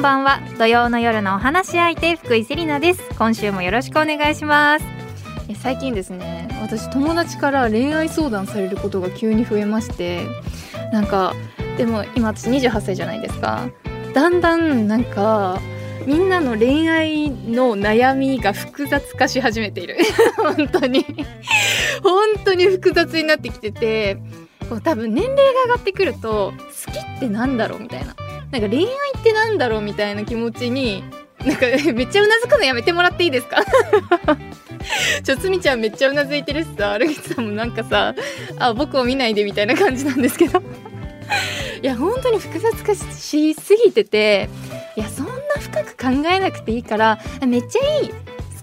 [0.00, 0.40] んばんは。
[0.58, 3.02] 土曜の夜のお話し相手福井セリナです。
[3.18, 4.86] 今週もよろしくお願いします。
[5.60, 10.26] 最近ですね私友達から恋愛相談されることが急に増えまして
[10.90, 11.34] なんか
[11.76, 13.68] でも今私28歳じゃないですか。
[14.14, 15.60] だんだんなんか
[16.06, 19.98] みんなの恋愛の悩みが複雑化し始めている。
[20.38, 21.04] 本当に。
[22.02, 24.16] 本当に複雑になってきてて
[24.66, 26.54] こう多分年齢が上がってくると
[26.86, 28.16] 好きってなんだろうみたいな。
[28.50, 28.84] なんか恋愛
[29.18, 31.04] ってなんだろうみたいな気持ちに
[31.44, 33.62] なんか めっちゃうなずくのやめてもらっていいですか？
[35.22, 38.14] ちょつみちゃんめっちゃうなずいてるしさ歩口さんもなんかさ
[38.58, 40.62] あ僕を見ないでみたいな感じなんですけど。
[41.82, 44.48] いや本当に複雑化しすぎてて
[44.96, 48.14] いやそんな深く考えなくていいからめっちゃいい好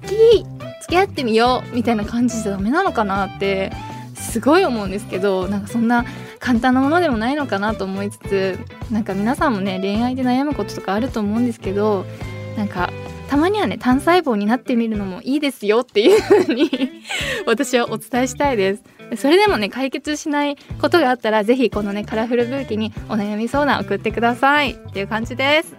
[0.08, 0.46] き
[0.82, 3.72] 付き合ってみようみたいな感じじゃダメなのかなって
[4.16, 6.06] すごい思うんですけどなんかそんな
[6.40, 8.60] 簡単なものでもないのかなと思いつつ
[8.92, 12.06] なんか皆さんもね恋愛で悩むこととかあると思うんですけど
[12.58, 12.92] なんか
[13.30, 16.70] たまにはね単細胞になってみるのもいいですよっていう風に
[17.46, 18.84] 私はお伝えしたいです。
[19.16, 25.74] それでもね解決しないことがあったらぜひこのねカラフルブーケにお悩み相談送ってくださいっていう感じです。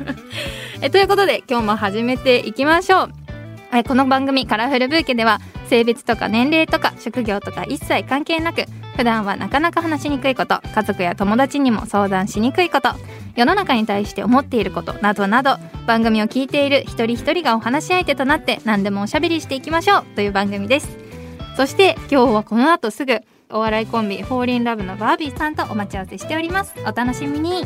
[0.82, 3.10] えということで今日も始めていきましょう。
[3.70, 5.40] はい、この番組カラフルブーケでは
[5.70, 8.64] 性別とか年齢とか職業とか一切関係なく
[8.96, 12.90] 普段はなかなか話しにくいこと家族や友達にも相談しにくいこと
[13.36, 20.98] 世の中に対して思っていることなどなど番組を聞いている一人一人がお話し相手となって何でもおしゃべりしていきましょうという番組です。
[21.56, 26.74] そして今日はこの後すぐお笑いコンビフォーリンラブのバービーさんとお待ち合わせしております。
[26.84, 27.64] お楽しみに。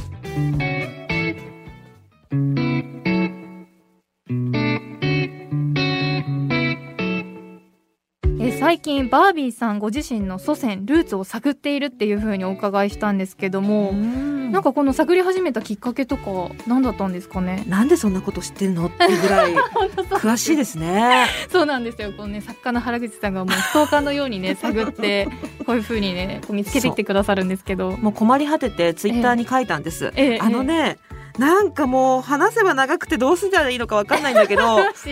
[8.64, 17.64] 最近バービーさんご自身の祖先ルーツを探っているっていう風にお伺いしたんですけどもなんかこの探り始めたきっかけとか何だったんですかね？
[17.68, 19.54] なんでそんなこと知ってるのっていうぐらい
[20.16, 21.26] 詳しいですね。
[21.50, 22.12] そうなんですよ。
[22.12, 25.28] このね作家の原口さんがもうストーカーのようにね 探って
[25.66, 27.98] こういう風にねこう見つけてきてくださるんですけど。
[27.98, 30.10] もう困り果ててツイッターに書いたんです。
[30.16, 30.96] ええあのね、
[31.38, 34.62] なんかもう話せば長くてどうすればいいのかわかんないんだけど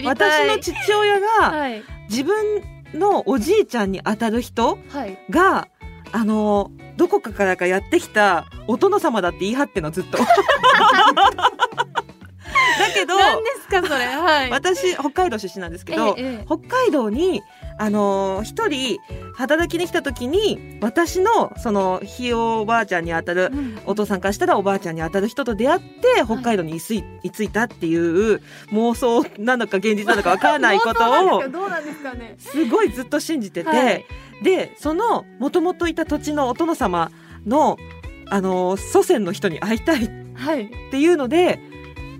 [0.05, 1.83] 私の父親がはい。
[2.09, 2.35] 自分
[2.95, 5.19] のおじいちゃんに当たる人はい。
[5.31, 5.69] が
[6.13, 10.19] あのどこかからかやってきたお殿様だって言い張ってんのずっと。
[10.23, 10.25] だ
[12.95, 14.05] けど何ですかそれ。
[14.07, 14.51] はい。
[14.51, 16.45] 私北海道出身なんですけど、ええええ。
[16.47, 17.43] 北海道に
[17.85, 18.99] あのー一人
[19.35, 23.79] 働きに来た時に私のそのひいおばあちゃんにあたるうん。
[23.87, 31.01] お父さんからしたらおばあちゃんにあたる人と出会って北海道に居つい居ついたっていう妄想なのか現実なのかわからないこと
[31.39, 31.43] を
[32.39, 34.05] すごいずっと信じてて、はい
[34.43, 37.11] でそのもともといた土地のお殿様
[37.47, 37.77] の
[38.29, 40.69] あのー祖先の人に会いたいっはい。
[40.91, 41.59] ていうので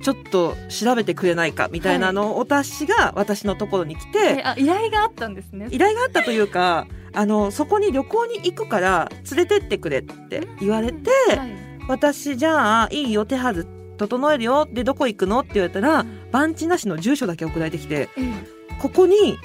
[0.03, 5.69] ちょっと調べてくれないかみたいなのを私が私のところに来て、えあ依頼があったんですね。
[5.71, 11.53] 依頼があったというかあのそこに旅行に行くから連れてってくれって言われて、はい。
[11.89, 13.67] 私じゃあいいよ手はず
[13.99, 15.41] 整えるよでどこ行くの？
[15.41, 18.33] って言われたら番地なしの住所だけ送られてきてえ
[18.81, 19.37] ここに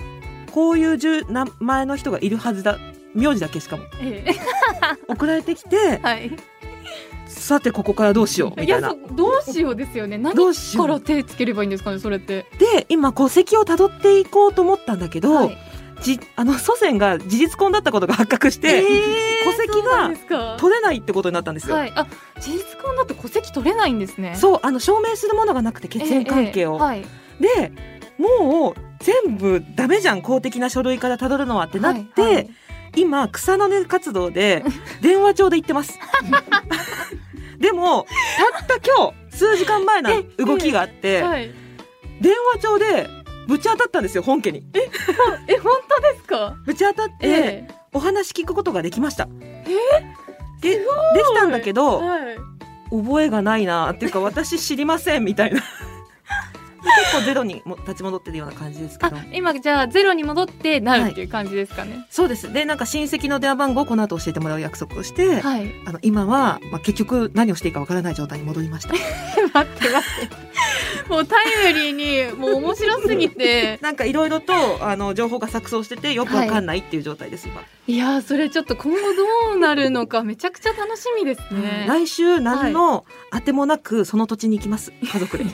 [0.51, 2.78] こういう住名前の人がいるはずだ
[3.13, 4.35] 名字だけしかもええ。
[5.12, 6.31] 送られてきてえはい
[7.28, 8.90] さてここからどうしようみたいな。
[8.90, 9.16] そ。
[9.16, 10.18] どうしようですよね。
[10.18, 12.46] 何から手つければいいんですかねそれって。
[12.60, 15.58] で今戸籍をたどっていこうと思ったんだけど、はい。
[16.02, 21.76] じあの祖先が事実婚だったことが発覚して、えー戸籍が取れないってことになったんですよ。
[21.76, 21.94] はい。
[21.96, 22.06] あ
[22.40, 24.34] 事実婚だと戸籍取れないんですね。
[24.36, 27.06] うそうあの証明するものがなくて血縁関係を、はい。
[27.40, 27.72] で
[28.18, 32.50] もう全部ダメじゃん公的な書類からたどるのはってなって、はいはい
[32.97, 34.63] 今草の根活動で
[35.02, 35.97] 電話帳で行ってます。
[37.59, 38.06] でも
[38.58, 41.52] たった今日数時間前の動きがあって、はい。
[42.22, 43.07] 電話帳で
[43.47, 44.63] ぶち当たったんですよ本家に。
[45.47, 46.56] え本当ですか？
[46.66, 49.27] ぶち当たって、えお話聞くことができました。
[49.66, 49.68] え
[50.62, 52.38] でできたんだけど、はい。
[52.89, 55.62] 覚えがないなっていうか私知りませんみたいな
[57.00, 62.06] 結構ゼロにも立ち戻ってるような感じですけあど今じゃあゼロに戻ってなるっていう感じですかね。
[62.10, 62.52] そうです。
[62.52, 65.72] でなんか親戚の電話番号をこの後教えてもらう約束をして、はい。
[65.86, 68.94] あの今は、まあ、結局何をしていいかわからない状態に戻りました。
[69.54, 70.48] 待って待って。
[71.10, 73.80] もうタイムリーにもう面白すぎて。
[73.82, 81.86] なんかいろいろとあの情報が錯綜しててよくわかんないっていう状態です、今、いやーそれちょっと今後どうなるのかめちゃくちゃ楽しみですね。
[81.88, 84.92] 来週何の当てもなくその土地に行きます。
[85.04, 85.46] 家族で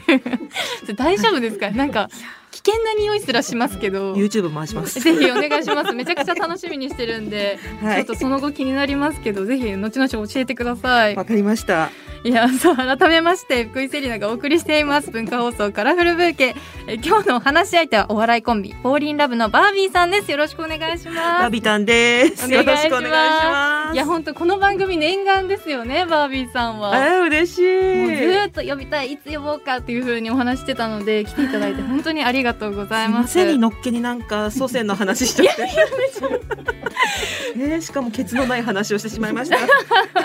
[0.95, 1.71] 大丈夫ですか？
[1.71, 2.09] なんか
[2.53, 4.13] 危険な匂いすらしますけど。
[4.13, 4.99] YouTube 回します。
[4.99, 5.93] ぜひお願いします。
[5.93, 8.05] めちゃくちゃ楽しみにしてるんで、はい。
[8.05, 11.15] ちょっとその後気になりますけどぜひ後々教えてください。
[11.15, 11.89] わかりました。
[12.23, 15.11] いやそう改めまして福井セリナがお送りしています。
[15.11, 16.55] 文化放送カラフルブーケ。
[16.87, 20.31] え今日のお話し相手はお笑いコンビフォーリンラブのバービーさんです。
[20.31, 21.41] よろしくお願いします。
[21.41, 22.49] バビタンです。
[22.49, 23.11] よろしくお願いし
[23.45, 23.95] ます。
[23.95, 26.95] いや本当この番組念願ですよねバービーさんは。
[26.97, 28.17] えー、嬉しもうずい。
[28.27, 35.69] ーっと呼びたいいつ呼ぼうかっていう風にお話してたので来ていただいて本当にありがとうございます背にのっけになんか祖先の話しちゃって。
[37.55, 39.57] えー、しかもケツのない話をしてしまいました。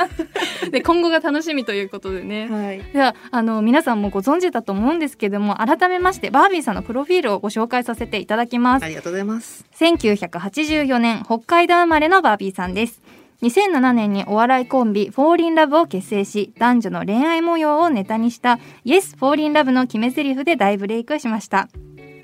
[0.70, 2.82] で今後が楽しみということでねはい。
[2.93, 9.65] ではあの皆さんもご存知だと思うんですけども改めましてバービーさんのプロフィールをご紹介させていただきますありがとうございます。
[9.79, 13.00] 1984年北海道生まれのバービーさんです
[13.43, 21.69] 2007年にお笑いコンビフォーリンラブを結成し男女の恋愛模様をネタにしたイエスフォーリンラブの決め台詞で大ブレイクしました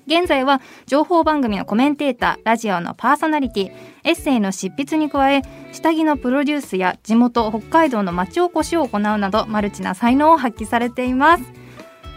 [0.07, 3.73] 現在は情報番組のコメンテーターラジオのパーソナリティ
[4.05, 5.43] エッセイの執筆に加え
[5.73, 11.45] 下着のプロデュースや地元北海道の町おこしを行うなどマルチな才能を発揮されています。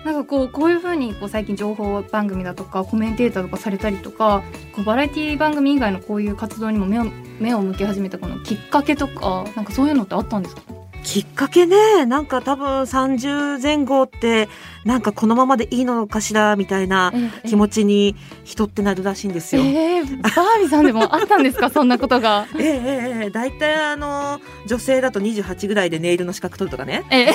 [0.03, 4.43] なんかこうこういう風にこう最近情報番組だとかコメンテーターとかされたりとか
[4.73, 7.05] こうバラエティ番組以外のこういう活動にも目を
[7.39, 10.61] 目を向け始めたこのきっかけとかなんかそういうのってあったんですか？
[11.03, 14.49] きっかけね、なんか多分30前後って、
[14.87, 17.11] なんかこのままでいいのかしらみたいな
[17.45, 19.61] 気持ちに人ってなるらしいんですよ。
[19.61, 21.69] えー、バービーさんでもあったんですか？
[21.71, 22.47] そんなことが。
[22.57, 27.03] ええええええ大体あの女性だと28ぐらいでネイルの資格取るとかね。
[27.11, 27.27] え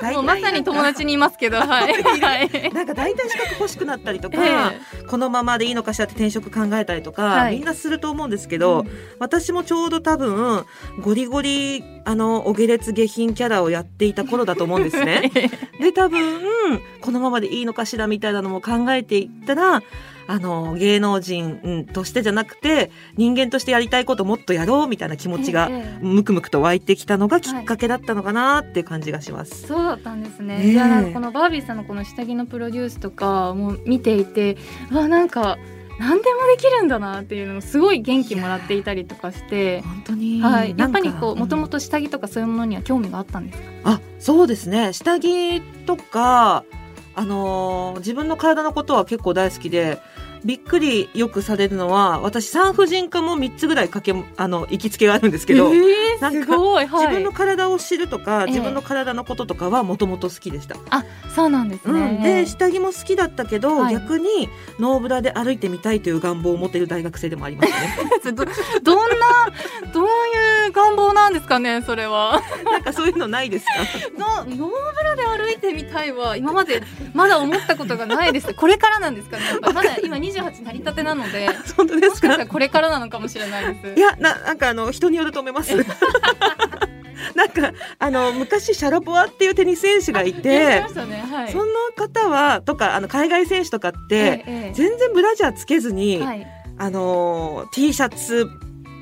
[0.00, 1.92] 大体 もうまさに友達にいますけど、 はい。
[1.92, 2.72] はい。
[2.72, 8.86] なんか大体資格欲しくなったりとか、えこのままでいいのかしらって転職考えたりとか、はいみんなすると思うんですけえど、
[9.18, 10.64] 私もちょうど多分
[11.02, 15.30] ゴリゴリあのお下劣下品キャラをやっていた頃だと思うんですね。
[15.78, 16.37] で多分
[17.00, 19.82] このままでいいのかしらみたいなのも考えていったら
[20.30, 29.66] あの芸能人うんとしてじゃなくて人間としてやりたいこともっとやろうみたいな気持ちがええムクムクと湧いてきたのがきっかけだったのかなっていう感じがします。
[29.66, 30.58] そうだったんですね。
[30.58, 34.58] ねえいやこのバービーさんのこの下着のプロデュースとかも見ていて、
[34.92, 35.56] わなんか
[35.98, 39.80] 何でもできるんだなっていうのをすごい元気もらっていたりとかして。
[39.82, 43.64] 本当に、はい、やっぱりこうもともんと下着とかそういうものには興味があったんですか？
[43.84, 46.64] あそうですね下着とか
[47.14, 49.98] あのー自分の体のことは結構大好きで
[50.44, 60.76] びっくりよくされるのは私産婦人科も3つぐらいかけあの行きつけがあるんですけど、えなんかー、すごい、はい、自分の体を知るとか、ええ自分の体のこととかはもともと好きでした。
[60.90, 61.04] あ
[61.34, 62.00] そうなんですね。
[62.00, 64.48] うん、で下着も好きだったけど、はい逆に
[64.78, 67.72] ノーブラで歩いてみたいという願望を持っている大学生でもありまし
[68.22, 68.32] たね。
[68.32, 68.44] ど
[68.82, 69.26] どんな
[69.92, 72.40] どういう願望なんですかねそれは。
[72.64, 73.72] なんかそういうのないですか？
[74.18, 76.82] のノーブラで歩いてみたいは今まで
[77.14, 78.54] まだ思ったことがないです。
[78.54, 79.44] これからなんですかね。
[79.62, 82.10] まだ今28なりたてなので、 本当ですか？
[82.10, 83.98] もしかしたらこれからなのかもしれないです。
[83.98, 85.74] いやななんかあの人によると思います。
[87.34, 90.84] なんかあの昔シャラポワっていうテニス選手がいてね。
[91.30, 91.52] はい。
[91.52, 91.64] その
[91.96, 96.46] 方はとかあの海外選手とかって、ええ全然ブラジャーつけずに、はい、
[96.78, 98.46] あの T シャツ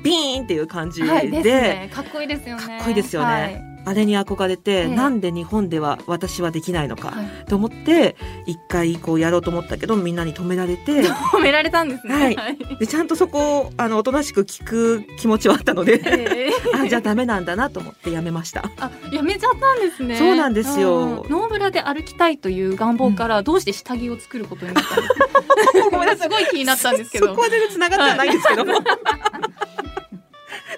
[0.03, 1.91] ビーンっていう感じで,、はい、ですね。
[1.93, 2.61] かっこいいですよね。
[2.61, 12.13] かっこいいですよねはいあれに憧れて、ええなんで日本では私はできないのか、はいと思って一回こうやろうと思ったけどみんなに止められて 褒められたんですね。
[12.13, 12.57] はいはい。
[12.79, 18.69] でちゃんとそこをあのおとなしく聞く気持ちはあったのでええ あじゃあダメなんだなと思ってやめました。
[18.77, 20.17] あ、やめちゃったんですね。
[20.17, 25.25] そうなんですようんノーブラで歩きたいという願望から、どうして下着を作ることになったんですか。
[25.91, 27.27] ごめんすごい気になったんですけど。
[27.27, 28.65] そこは全然繋がってはないんですけど。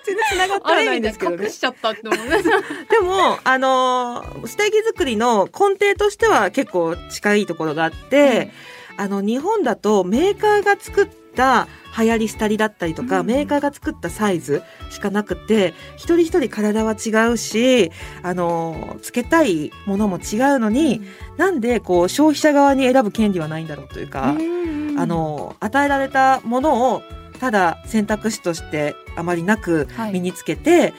[0.09, 1.49] 全然繋がってないんですけどね隠。
[1.51, 2.15] しちゃったって思。
[2.89, 8.51] でも、あのー下着作りの根底としては結構近いところがあって、
[8.97, 17.91] あの、日本だとメーカーが作った流行り廃りだったりとか、うんメーカーが作ったサイズしかなくて、一人一人体は違うし、
[18.23, 21.01] あのーつけたいものも違うのに、
[21.37, 27.03] なんでこう消費者側に選ぶ権利はないんだろうというか、うんあ、の与えられたものを
[27.39, 30.13] ただ選択肢としてあまりなくはい。
[30.13, 30.93] 身につけて、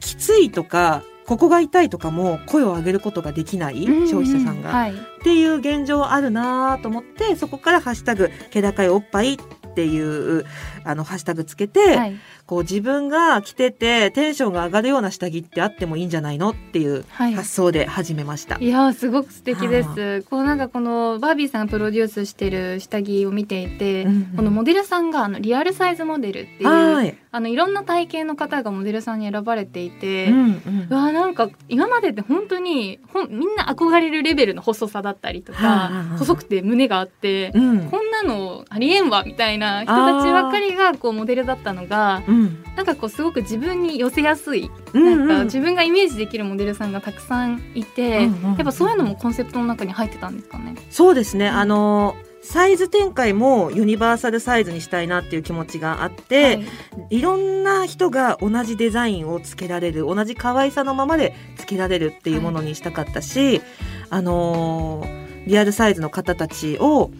[0.00, 4.92] きついとかここが痛いとかも声を上げることができない消費者さんが、はい。
[4.92, 4.94] っ
[5.24, 9.38] ていう現状あるなと思ってそこから「ハッシュタグ気高いおっぱい」っ
[9.74, 10.44] ていう
[10.86, 12.16] あのハッシュタグつけて、はい。
[12.46, 17.34] こう自分が着ててテンションが上がるような下着ってあってもいいんじゃないのっていうはい。
[17.34, 18.56] 発想で始めました。
[18.58, 20.22] いやーすごく素敵ではす。
[20.22, 42.62] こうなんかこのバービーさんがプロデュースしてる下着を見ていて、うんうんこのモデルさんがあのリアルサイズモデルっていうはいあのいろんな体型の方がモデルさんに選ばれていて、うんうんうわなんか今までって本当にほんみんな憧れるレベルの細さだったりとか、細くて胸があって、うんこんなのありえんわみたいな人たちばっかりがこうモデルだったのがうん。
[42.76, 50.74] なんかこうすごく自分に寄せやすい、うんなんか自分がイメージできるモデルさんがたくさんいて、うんうんやっぱそういうのもコンセプトの中に入ってたんですかね？
[50.90, 51.48] そうですね。
[51.48, 56.66] あのサイズ展開もユニバーサルサイズにしたいなっていう気持ちがあって、はい。
[57.10, 63.62] いろんな人が同じデザインをつけられる同じ可愛さのままでつけられるっていうものにしたかったし、
[64.10, 67.12] あのーリアルサイズの方たちを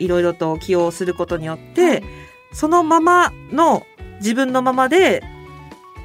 [0.00, 2.02] いろいろと起用することによって、
[2.52, 3.86] そのままの
[4.20, 5.22] 自分のままで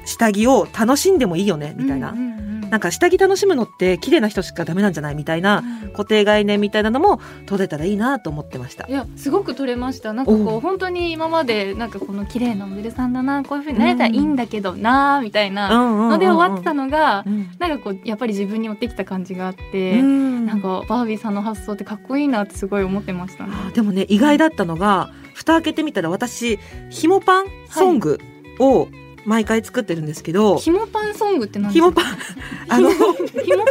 [0.04, 2.70] 下着を楽しんでもいいよねみたいな、うんうんうん。
[2.70, 5.92] なんか下着楽しむのって綺麗な人しかダメなんじゃないみたいなうん。
[5.94, 8.86] 固定概念みたいなのも取れたらいいなと思ってました。
[8.86, 8.92] い。
[8.92, 10.12] やすごく取れました。
[10.12, 15.70] なんかこおうう本当に今までなんかこの綺麗なモデルさんだなこういう風になれたらいいんだけどなみたいな。
[15.70, 17.48] のので終わってたのがうん。
[17.58, 20.46] なんかこうやっぱり自分に寄ってきた感じがあって、うん。
[20.46, 23.52] なんかバービーさんの発想ってかっこいいなってすごい思ってましたね。
[23.68, 26.58] あでもね意外だったのが蓋開けてみたら私
[26.90, 28.18] ひもパンソング
[28.58, 28.88] を
[29.24, 32.04] 毎回作ってるんですけど、ひもパンソングって何ひもパン
[32.68, 33.14] あのひも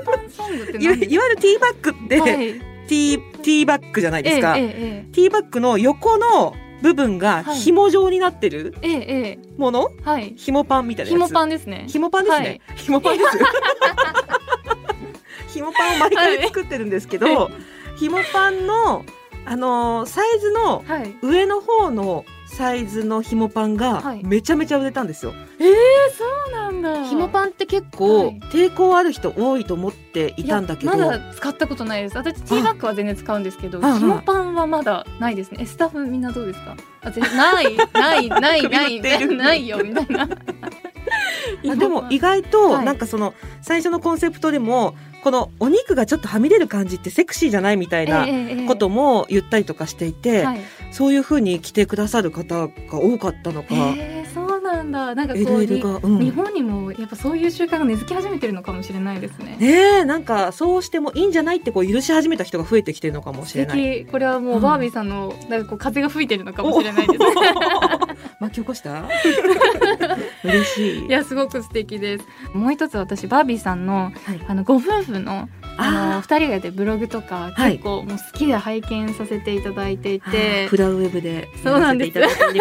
[0.04, 7.56] パンソングっていわゆるティーバッグって、はい、ティーティーバッグじゃないですか、えええティーバッグの横の部分がはい。
[7.56, 8.76] 紐状になってる
[9.58, 10.34] もの、えはい。
[10.36, 11.20] ひもパンみたいなやつ。
[11.20, 11.86] ひもパンですね。
[11.88, 13.30] ひもパンですね、ひもパンです
[15.54, 17.50] ひもパンを毎回作ってるんですけど、は
[17.96, 19.06] ひもパンの
[19.46, 21.16] あのーサイズのはい。
[21.22, 24.24] 上の方のサイズのひもパンがはい。
[24.24, 25.34] めちゃめちゃ売れたんですよ。
[25.60, 25.74] ええ
[26.16, 27.04] そうなんだ。
[27.06, 28.40] ひもパンって結構はい。
[28.52, 32.18] 抵抗ある人多いと思っていたんだけど、まだ使ったことないです。
[32.18, 35.58] 私ティーバッグは全然使うんですけどああひもパンはまだないですね。
[35.62, 36.76] えスタッフみんなどうですか？
[37.02, 40.28] あ全然ないないない 首ない ないよみたいな。
[41.72, 42.86] あでも意外とはい。
[42.86, 48.28] なんかその最初のコンセプトでもこのお肉がちょっとはみ出る感じってセクシーじゃないみたいな
[48.68, 50.60] ことも言ったりとかしていて、はい
[50.94, 59.58] そういうふうに着てくださる方が多かったのか、へえそうなんだなんかこううん日本にもやっぱそういう習慣が根付き始めてるのかもしれないですね。
[59.60, 59.68] ね
[60.02, 63.84] えなんかそうしてもいいんじゃないってこう許し始めた人が増えてきてるのかもしれ素ない。
[64.02, 67.20] 敵これはもうバービーさんのなんかこう風が吹いてるのかもしれないです。
[68.44, 69.04] 巻き起こした？
[70.44, 71.06] 嬉しい。
[71.06, 72.26] いやすごく素敵です。
[72.54, 74.40] もう一つ私バービーさんのはい。
[74.48, 77.74] あのご夫婦のあのあ二人がやってるブログとかはい。
[77.74, 82.20] 結構もう好きで拝見させていただいていーて、フラウェブでそうなんです。
[82.20, 82.60] あり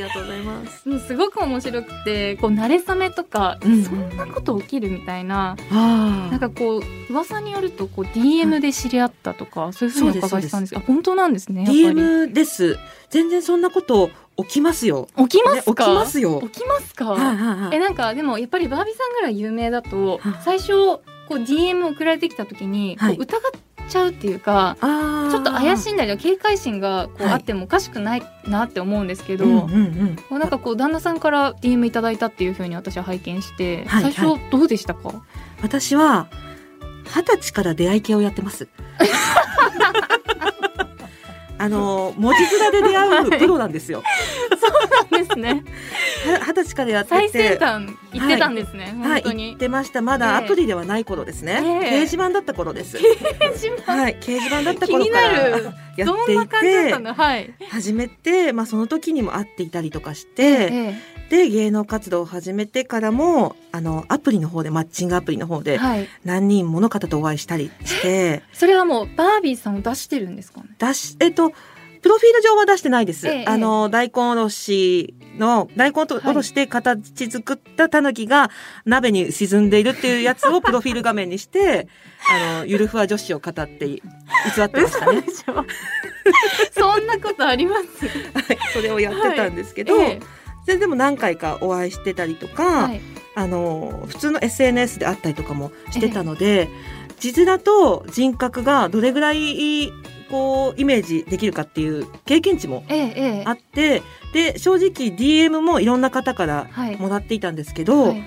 [0.00, 0.88] がとうございます。
[0.88, 3.84] もうすごく面白くてこう慣れ初めとか、うんうん。
[3.84, 12.78] そんなこと起きるみたいなあなんかこう噂によるとこう DM で知り合ったとか、そういうふうにお伺いしたんですが本当なんですね DM です。
[13.10, 14.10] 全然そんなこと
[14.44, 15.08] 起きますよ。
[15.16, 16.40] 起きます起きますよ。
[16.42, 17.76] 起きますか、はいはいはい。
[17.76, 20.34] えなんかでもやっぱりバービーさんぐらい有名だとはい。
[20.44, 21.00] 最初こ
[21.32, 23.16] う DM 送られてきた時にこはい。
[23.16, 23.40] う疑っ
[23.88, 27.32] ちゃうっていうか、ちょっと怪しんだり警戒心がこうはい。
[27.34, 29.66] あってもおかしくないなって思うんですけど、うんうんう
[30.12, 30.16] ん。
[30.28, 34.12] こうなんかこう旦那さんから DM いただいたっていうふうに私は拝見して、はいはい。
[34.12, 35.12] 最初どうでしたか、
[35.62, 36.28] 私は
[37.04, 38.68] 二十歳から出会い系をやってます。
[41.60, 44.02] あの文字面で出会うプロなんですよ。
[45.12, 45.62] ですね
[46.24, 47.58] は二十歳からやって最て。
[47.58, 49.58] 先端行ってたんですね、はい、本当に言っ。
[49.58, 50.00] てました。
[50.00, 51.60] まだアプリではない頃ですね。
[51.62, 52.96] ええ掲示板だった頃です。
[53.52, 60.94] 自分はい、掲示板だった頃からなるやってどんないてはい、始めて、まあその時にも会っていたりとかして、え
[61.30, 70.66] で芸能活動を始めてからもあのアプリの方でマッチングアプリの方えではい、何人もの方とお会いしたりして、 それはもうバービーさんを出してるんですかね？
[70.78, 71.52] 出しえっと
[72.02, 73.28] プロフィール上は出してないです。
[73.28, 78.50] ええあの大根おろしの大根おろして形作ったタヌキが
[78.86, 81.86] 鍋に沈んでいるっていうやつを プロフィール画面にして、
[82.54, 83.96] あのゆるふわ女子を語って偽
[84.64, 85.22] ってましたね。
[86.72, 88.06] そんなことあります？
[88.08, 88.58] はい。
[88.72, 90.20] それをやってたんですけど、え
[90.70, 93.00] それでも何回かお会いしてたりとえか、はい。
[93.34, 96.68] あの普通の SNS であったりとかもしてたので、
[97.18, 99.92] 字面と人格がどれぐらい
[100.30, 102.84] こうイメージできるかっていう経験値も
[103.46, 106.96] あってで正直 DM もいろんな方からはい。
[106.96, 108.22] もらっていたんですけど、はい。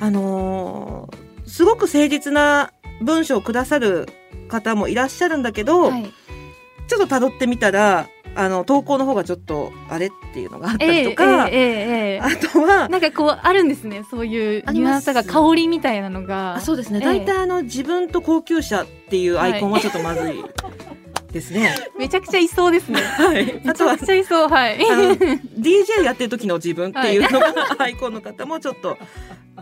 [0.00, 2.72] あのーすごく誠実な
[3.02, 4.08] 文章をくださる
[4.48, 6.12] 方もいらっしゃるんだけど、はい。
[6.88, 16.56] ちょっと辿ってみたらあの投稿の方がちょっとあれっていうのがあったええりとか、えええええあとはえなんかこうあるんですねそういうニュアンスが香りみたいなのが。
[16.56, 17.04] あそうですね、ええ。
[17.04, 20.44] 大体あの自分と高級車っていうアイコンはちょっとまずい、っ
[21.34, 21.74] ですね。
[21.98, 23.02] めちゃくちゃいそうですね。
[23.02, 23.44] はい。
[23.44, 24.78] めちゃあとはくちゃいそうはい。
[24.78, 28.96] DJ やってる時の自分っていうのが、 アイコンの方もちょっと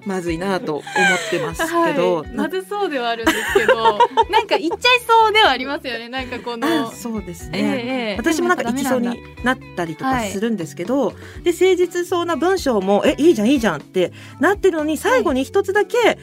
[0.05, 0.85] まずいなと思っ
[1.31, 3.99] てますけど、はい、まずそうではあるんですけど
[4.31, 6.09] なんか言っちゃいそうではありますよね。
[6.09, 7.69] なんかこあのそうですええね。
[7.69, 8.17] ええ。
[8.19, 11.11] 私もなんか行きそうになったりとかするんですけど、
[11.43, 16.19] で誠実そうな文章もえいいじゃんいいじゃんってなってるのに最後に一つだけ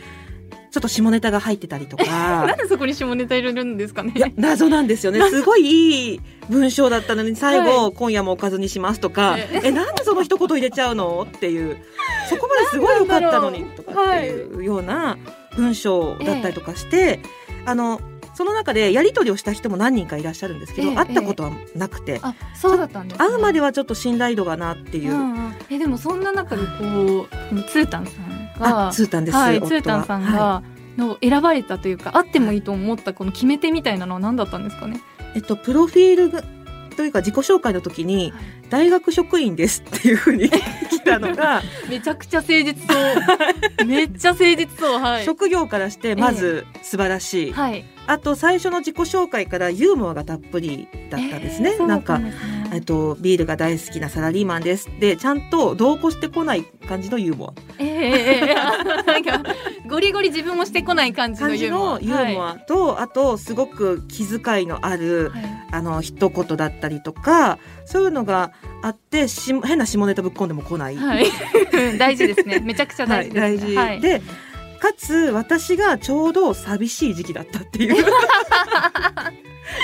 [0.72, 2.10] ちょっと下ネタが入ってたりとダメ
[2.48, 2.58] なん。
[2.58, 4.14] でそこに下ネタ入れるんですかね。
[4.16, 5.22] いや謎なんですよね。
[5.30, 9.38] すごいいい文章だったのに最後、今夜もおかずにしますとか。
[9.38, 11.78] ええなんでその一言入れちゃうのっていう。
[12.30, 15.18] そこまですごい良かったのにとかっていうような
[15.56, 17.20] 文章だったりとかして、
[17.66, 18.00] あの
[18.36, 25.56] その中でやり取りをした人も何人かいらっしゃるんですけど、ええ会ったことはなくて、あそうだったんです、ね、会うまではちょっと信頼度がなっていう、うんうん。
[25.70, 28.29] えでもそんな中でこうツータンさん
[28.60, 30.64] があツータンです、はい、夫ツータンさんが、は
[30.98, 34.98] の選ばれたというかあってもいいと思ったこの決め手みたいなのは何だったんですかね？
[34.98, 35.00] い
[35.36, 36.44] えっと、プロフィールが
[37.00, 38.34] というか自己紹介の時に
[38.70, 40.50] 大学職員ですっていうふうに
[40.92, 43.86] 来たのが、めちゃくちゃ誠実そう。
[43.86, 45.00] めっちゃ誠実そう。
[45.00, 45.24] はい。
[45.24, 47.86] 職業からしてまず素晴らしい、はい。
[48.06, 52.20] あと最初の自己紹介からユーモアがたっぷりだったんですね、えーなんか
[52.74, 59.56] えっと、ビールが大好きなサラリーマンですでちゃんと同行してこない感じのユーモえーえーえーんか
[60.00, 62.00] ゴリゴリ自分もしてこない感じじのユーモア。
[62.00, 65.42] のユーモアと、あとすごく気遣いのあるはい。
[65.44, 71.28] はいあの一言だったりとかそういうのがあってし変な下ネタぶっ込んでも来ない、はい。
[72.00, 72.60] 大事ですね。
[72.60, 73.42] めちゃくちゃ大事です、ね。
[73.42, 74.22] はい大事、はいで
[74.80, 78.06] かつ私がちょうど寂しい時期だったっていう。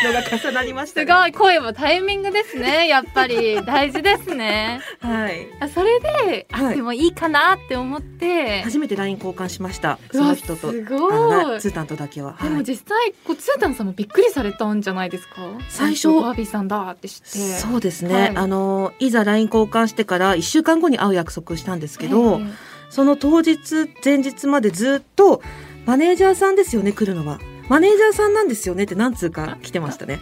[0.04, 2.88] のが重なりましたね、すごい声もタイミングですね。
[2.88, 3.62] やっぱり。
[3.66, 4.82] 大事ですね。
[5.00, 5.48] はい。
[5.60, 6.76] あそれで、あはい。
[6.76, 8.64] でもいいかなって思って。
[8.64, 10.00] 初めて LINE 交換しました。
[10.12, 10.72] その人と。
[10.72, 11.14] すあごい。
[11.14, 15.36] のツータンとだけは、でもはい実際こうツータンさんもびっくりされたんじゃないですか？
[15.70, 16.08] 最初。
[16.08, 17.26] バービーさんだって知って。
[17.38, 18.32] そうですね、はい。
[18.36, 22.46] あのいざ LINE 交換してから1週間後に会う約束したんですけど、え
[22.90, 25.42] その当日前日までずっと
[25.86, 27.40] マネージャーさんですよね来るのは。
[27.68, 30.20] マネージャーさんなんですよねって何通か来てましたね。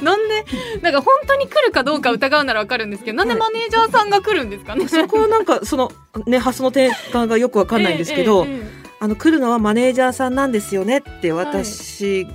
[0.00, 0.44] え なんで
[0.80, 4.88] なんか本当に来るかどうか疑うならわかるんですけどなんでマネージャーさんが来るんですかね？
[4.88, 5.92] そこはなんかその
[6.26, 12.26] ね発想の転換がよくわかんないんですけど、ええええあの来るのはマネージャーさんなんですよねって私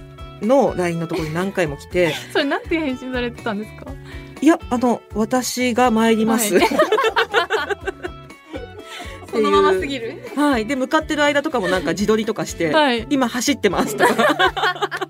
[0.41, 3.91] の LINE のところに何回も来て、 それなんて返信されてたんですか？
[4.41, 6.67] い、やあの私が参ります、はい
[9.36, 10.21] そのまますぎる？
[10.36, 13.06] はい、で向かってる間とかもなんか自撮りとかして、はい。
[13.10, 14.15] 今走ってますとか。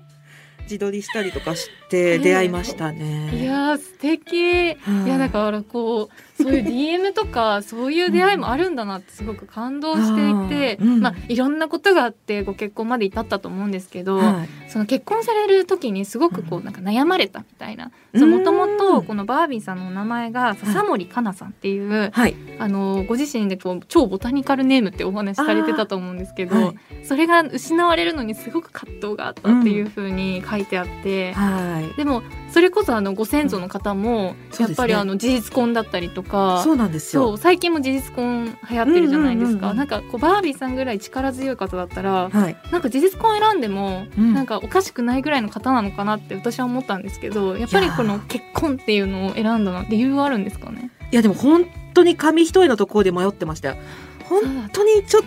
[0.64, 3.30] 自撮りしたりとかして出会いましたね。
[3.32, 4.74] いやー素敵。
[4.74, 5.06] はい。
[5.06, 14.48] いやだからこうそういう DM とかそういう出会いもあるんだなってすごく感動していて、うんまあいろんなことがあってご結婚まで至ったと思うんですけど、はい。
[14.68, 18.30] その結婚される時にすごくこうなんか悩まれたみたいなうん。
[18.30, 27.04] もともとこのバービーさんのお名前が笹森かなさんっていう、はい、あのご自身でこう超ボタニカルネームってお話しされてたと思うんですけど、はい。
[27.04, 36.25] それが失われるのにすごく葛藤があったっていうふうに書いてあって、はい、でもそれこそあのご先祖の方もやっぱりあの事実婚だったりとか。
[36.30, 37.28] そうなんですよ。
[37.28, 44.34] そう最近も事実婚流行ってるじゃないですか、うんうんうんうんなんかこうバービーさんぐらい力強い方だったらはい、なんか事実婚選んでも、うん。
[44.34, 50.90] なんかおかしくないぐらいの方なのかなって私は思ったんですけどやっぱりこの結婚っていうのを選んだの理由はあるんですかね？
[51.12, 53.76] いやでも本当に紙一重のところで迷ってましたよ。
[54.24, 55.22] 本当にちょっ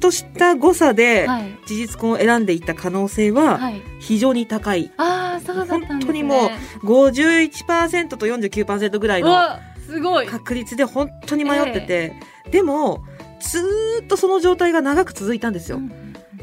[0.00, 4.90] とした誤差ではい、事実婚を選んでいった可能性ははい、非常に高い。
[4.96, 5.98] ああそうだったんですね。
[5.98, 6.50] 本当にも
[6.82, 9.60] 51%と49%ぐらいうのわ
[9.90, 10.26] すごい。
[10.26, 12.12] 確率で本当に迷ってて、
[12.50, 13.02] でも
[13.40, 15.78] ずーっとその状態が長く続いたんですよ。
[15.78, 15.92] うん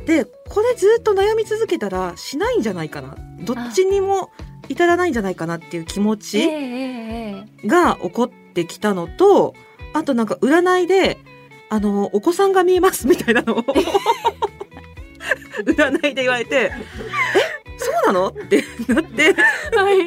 [0.06, 3.18] でこれずっと悩み続けたらしないんじゃないかな。
[3.42, 4.32] どっちにも
[4.70, 9.54] 至らないんじゃないかなっていう気持ええちええが起こってきたのと
[9.94, 11.18] あとなんか占いで
[11.70, 13.64] あのお子さんが見えますみたいなのを
[15.66, 16.72] 占いで言われて「え
[17.78, 19.24] そうなの?」ってなって。
[19.24, 19.36] え
[19.74, 19.98] えはい。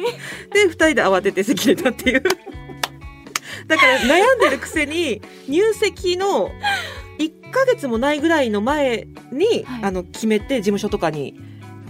[0.51, 2.23] で二人で慌てて席出たっていう。
[3.67, 6.49] だから悩んでるくせに入籍の
[7.19, 9.83] 1ヶ月もないぐらいの前に、はい。
[9.83, 11.35] あの決めて事務所とかに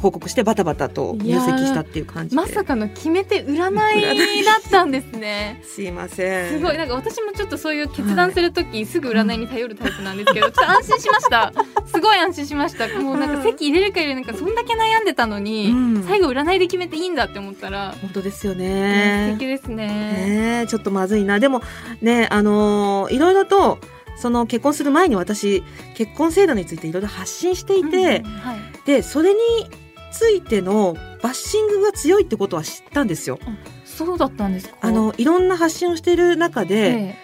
[0.02, 2.42] 報告してバタバタと入籍したっていう感じで。
[2.42, 5.62] まさかの決めて占いだったんですね。
[5.68, 6.50] すいません。
[6.50, 11.54] すごいなんか私もちょっとそういう決断するとき、すぐ占いに頼るタイプなんですけど、ちょっと安心しました。
[11.86, 12.88] すごい安心しました。
[13.00, 16.04] もうなんか席入れるか入れないかそんだけ悩んでたのに、うん。
[16.08, 19.76] 最後占いで決めていいんだって思ったら、本当ですよ素ね敵ですね。
[19.88, 21.40] ねえちょっとまずいな。
[21.40, 21.62] でも
[22.02, 23.80] ねあのーいろいろと
[24.18, 25.64] その結婚する前に私
[25.96, 28.60] 結婚制度についていろいろ発信していて、うんうんはい。
[28.86, 29.38] でそれに
[30.12, 33.40] ついてのバッシングが強いってことは知ったんですよ。
[33.86, 34.76] そうだったんですか？
[34.82, 37.16] あのいろんな発信をしている中で、ええ。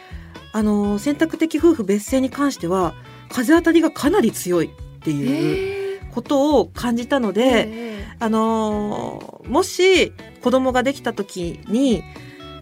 [0.53, 2.93] あの選択的夫婦別姓に関しては
[3.29, 8.07] 風当たりがかなり強いっていうえことを感じたのえで、え。
[8.19, 12.03] あのーもし子供ができた時に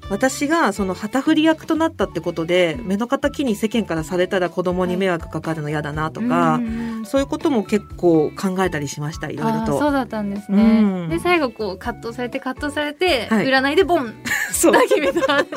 [0.10, 7.06] 私がその旗振り役となったってことで目の敵に世間からされたら子供に迷惑かかるの嫌だなとか、うんうんうん。
[7.06, 9.80] そういうことも結構考えたりしましたいろいろと。
[9.80, 11.10] そうだったんですね、うん。
[11.10, 13.48] で最後こう葛藤されて葛藤されて、はい。
[13.48, 14.14] 占いでボン。
[14.52, 14.74] そう。
[14.74, 15.40] だ決めた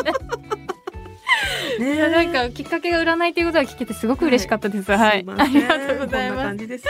[1.79, 4.91] いねやなんかきっかけが占いということが聞けてすごく嬉しかったです。
[4.91, 6.85] はい、すいありがとうございこんなます感じです。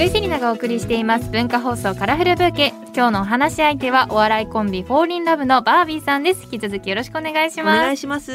[0.00, 2.72] 福井セリナがお送りしています文化放送カラフルブーケ。
[2.96, 6.44] 今日のお話し相手はお笑いコンビフォーリンラブのバービーさんです。
[6.44, 7.80] 引き続きよろしくお願いしおます。
[7.82, 8.32] 願いします。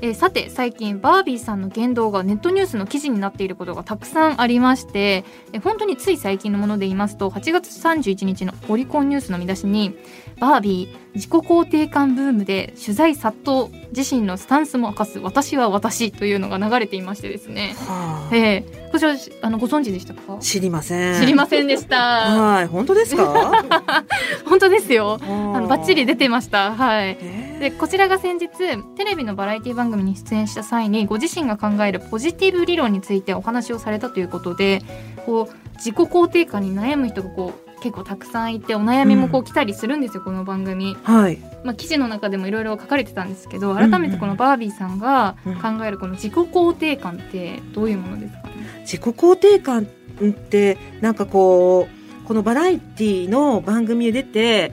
[0.00, 9.96] えーさて最近バービーさんの言動がネットニュースの記事になっていることがたくさんありましてえー本当につい最近のもので言いますと8月31日のオリコンニュースの見出しに
[10.40, 18.36] バービー自己肯定感ブームで取材殺到自身のスタンスも明かす私は私というのが流れていましてですね、はあ。
[18.36, 20.38] えーこちらあのご存知でしたか？
[20.40, 21.20] 知りません。
[21.20, 21.98] 知りませんでした。
[21.98, 23.52] はい、本当ですか？
[24.48, 25.18] 本当ですよ。
[25.20, 25.24] あ。
[25.56, 26.72] あのバッチリ出てました。
[26.74, 27.08] はい。
[27.20, 28.48] へーでこちらが先日
[28.96, 34.80] テレビのバラエティ番組に出演した際にご自身が考えるポジティブ理論についてお話をされたということで
[35.26, 41.38] こう自己肯定感に悩む人がこう結構たくさんいてお悩みもこう来たりするんですよ、この番組、はい。
[41.64, 45.54] まあ、記事の中でもいろいろ書かれてたんですけどんうん改めてこのバービーさんがうん。
[45.56, 54.72] 考えるこの自己肯定感ってどういうものですかね、自己肯定感ってなんかこうこのバラエティの番組で出て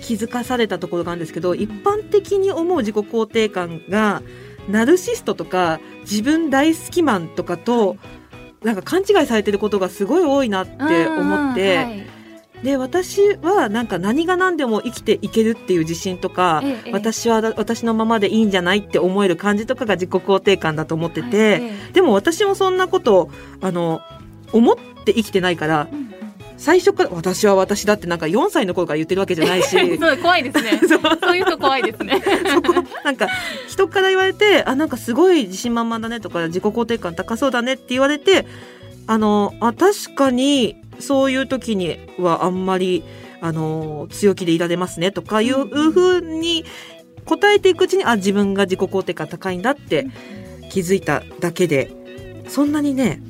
[0.00, 4.22] 気づかされたところがあるんですけど一般的に思う自己肯定感が
[4.68, 7.96] ナルシストとか自分大好きマンとかと
[8.62, 12.17] なんか勘違いされてることがすごい多いなって思って、うんうんはい
[12.62, 24.00] で私はなんか何が何でも生きていけるっていう自信とか、ええ私は私のままでいいんじゃないって思える感じとかが自己肯定感だと思ってて、はいえでも私もそんなことあの
[24.52, 26.08] 思って生きてないからえうん。
[26.58, 29.70] 最初から私は私だってなんか4歳の頃から言ってるわけじゃないし。
[29.96, 30.80] そう怖いですね。
[30.86, 31.00] そう。
[31.20, 32.20] そういう人怖いですね。
[32.52, 33.28] そこなんか
[33.68, 38.44] 人から言われてあなんかすごい自信満々だねとか自己肯定感高そうだねって言われて
[39.06, 43.04] あのあ確かにそういう時にはあんまり
[43.40, 46.64] あの強気でいられますねとかいうふうに
[47.24, 50.06] 答えていくうちにあ自分が自己肯定感高いんだって
[50.70, 51.94] 気づいただけで
[52.48, 53.22] そんなにね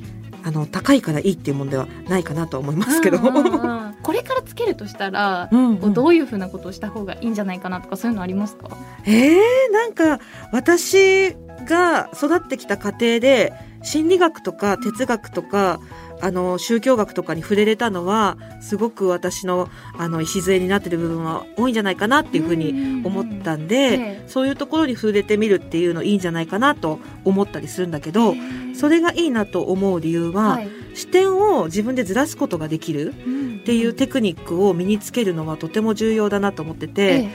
[0.43, 3.17] あの高いからいいっていうもんではないかなとは思いますけど。
[3.17, 5.77] うんうんうんこれからつけるとしたらうん。
[5.77, 8.69] こうどういうふうなことをした方がいいんじゃないかなとかそういうのありますか？
[9.05, 9.37] えー、
[9.73, 10.19] なんか
[10.53, 11.35] 私
[11.67, 13.53] が育ってきた家庭で
[13.83, 15.81] 心理学とか哲学とか
[16.21, 28.35] あの宗教学とかに触れれたのはすごく私のあの礎になってる部分は多いんじゃないかなっていうふうに思ったんで、ええそういうところに触れてみるっていうのいいんじゃないかなと思ったりするんだけど、
[28.75, 37.29] それがいいなと思う理由は、はい視点を自分でずらすことができるっていうテクニックを身につけるのはとても重要だなと思ってて、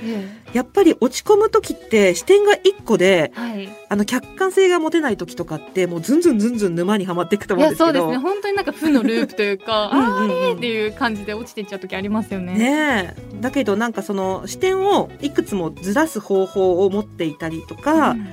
[0.53, 3.69] やっぱり落ち込む時って視点が一個でえはい。
[3.89, 7.99] あの客観性が持てない時とかってもうずんずんずんずん沼にはまっていくとい思うんですけど。
[7.99, 8.23] やそうですね。
[8.23, 12.55] 本当になんか負のループというかうんあれっていう感じで落ちていっちゃう時ありますよね。
[12.55, 13.41] ねえ。
[13.41, 18.29] だけどなんかその視点をいくつもずらす方法を持っていたりとか、うん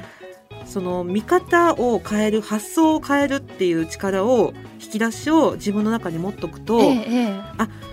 [0.65, 7.21] その見方を変える発想を変えるっていう力を引き出しを自分の中に持っとくと、えええ
[7.60, 7.90] え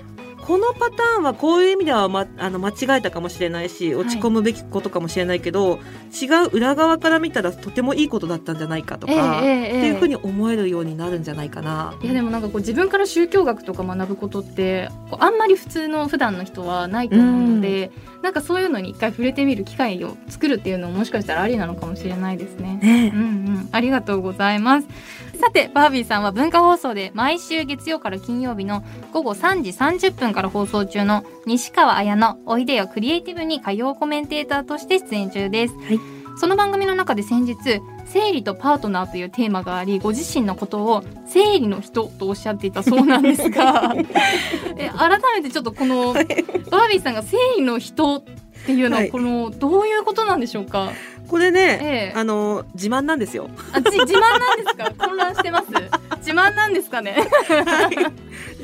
[0.49, 5.79] このパターンはこういう意味では、ま、あの間違えたかもしれないし落ち込むべきことかもしれないけど、
[6.19, 11.95] 違う裏側から見たらとてもいいことだったんじゃないかとか、ええええっていうふうに思えるようになるんじゃないかな。
[12.03, 17.91] いやでもなんかこう自分から宗教学とか学ぶことってあんまり普通の普段の人はないと思うので、
[18.23, 22.79] なんかそういうのに一回触れてみる機会を作るっていうのももしかしたらありなのかもしれないですね。
[22.83, 24.89] ねうんうん、ありがとうございます。
[25.39, 35.75] さて、バービーさんは文化放送で毎週月曜から金曜日の午後3時30分から放送中の西川綾のおいでよクリエイティブに火曜コメンテーターとして出演中です。
[35.75, 36.01] はい。
[36.39, 37.57] その番組の中で先日、
[38.07, 43.95] 生理とパートナーというテーマがあり、ご自身のことを生理の人とおっしゃっていたそうなんですが、
[44.79, 46.25] え改めてちょっとこの、バー
[46.89, 48.23] ビーさんが生理の人っ
[48.67, 49.11] ていうのは、はい。
[49.11, 50.93] この、どういうことなんでしょうか？
[51.29, 53.51] これね、ええあの自慢なんですよ。
[53.73, 54.91] あ、じ自慢なんですか？
[55.07, 55.67] 混乱してます？
[56.19, 57.17] 自慢なんですかね？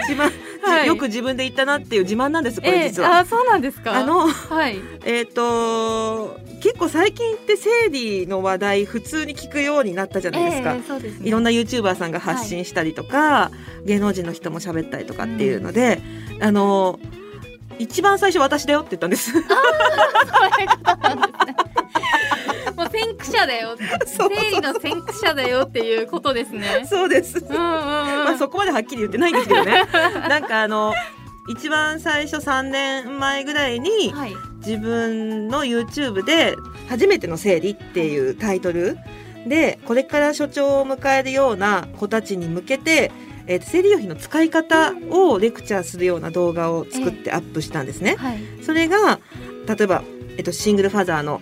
[0.08, 0.30] 自慢、
[0.62, 3.18] はいよよく自分で言ったなっていう自慢なんですこれえ実は。
[3.18, 3.94] あそうなんですか？
[3.94, 10.72] あのはいえっ、と結構最近って生理の話題普通に聞くようになったじゃないですか。
[10.74, 13.50] ええそうですねいろんな YouTuber さんが発信したりとか、
[13.84, 16.00] 芸能人の人も喋ったりとかっていうので、
[16.40, 16.98] あの
[17.78, 19.32] 一番最初私だよって言ったんです。
[19.32, 19.54] そういうこ
[20.84, 21.54] となんですね。
[22.76, 23.76] もう先駆者だよ。
[24.06, 26.86] 生理の先駆者だよっていうことですね。
[26.88, 27.38] そうです。
[27.38, 29.86] うんうんうん、まあそこまではっきり言ってないんですけどね。
[30.28, 30.94] なんかあの
[31.48, 34.34] 一番最初3年前ぐらいにはい。
[34.66, 36.54] 自分の YouTube で
[36.88, 38.96] 「初めての生理」っていうタイトル。
[39.46, 43.12] でこれから所長を迎えるような子たちに向けて、
[43.46, 48.16] えー生理用品の使い方をレクチャーするような動画を作ってアップしたんですね。
[48.16, 49.18] はい、それが
[49.66, 50.02] 例えば、
[50.36, 51.40] えっと、シングルファザーの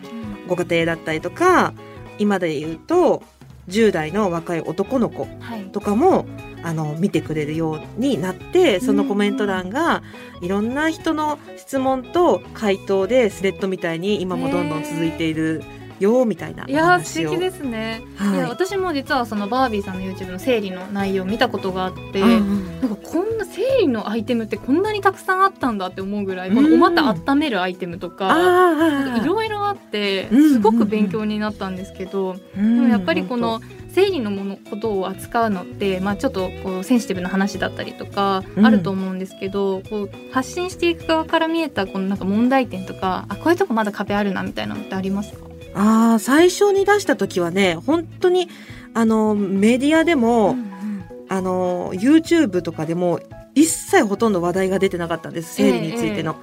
[0.48, 1.74] ご家庭だったりとか
[2.18, 3.22] 今で言うと
[3.68, 5.64] 10代の若い男の子はい。
[5.72, 6.26] とかも
[6.64, 10.02] あの見てくれるようになってそのコメント欄が
[10.40, 15.62] いろんな人の質問と回答でスレッドみたいに今もどんどん続いている
[16.02, 18.34] よみたいないおやー素敵ですね、はい。
[18.34, 26.56] い、や私も実はそのバービーさんの YouTube の生理の内容を見たことがあってうんなんかこんな生理のアイテムってこんなにたくさんあったんだって思うぐらい、うん。
[26.56, 33.60] このお股温めるアイテムとあかいーろいろあってうんすごく勉強になったんですけど、ででもやっぱりこの
[33.94, 38.66] 生理のものことを扱うのって、まあ、ちょっとこうセンシティブな話だったりとかうん。
[38.66, 45.51] あると思うんですけど、こう発信していく側から見えたこのなんか問題点とかあこういうとこまだ壁あるなみたいなのってありますか？
[45.74, 48.48] あー最初に出した時はね本当に
[48.94, 50.56] あのメディアでも、
[51.28, 53.20] あの YouTube とかでも
[53.54, 56.36] 一切ほとんど話題が出てなかったんです生理についての。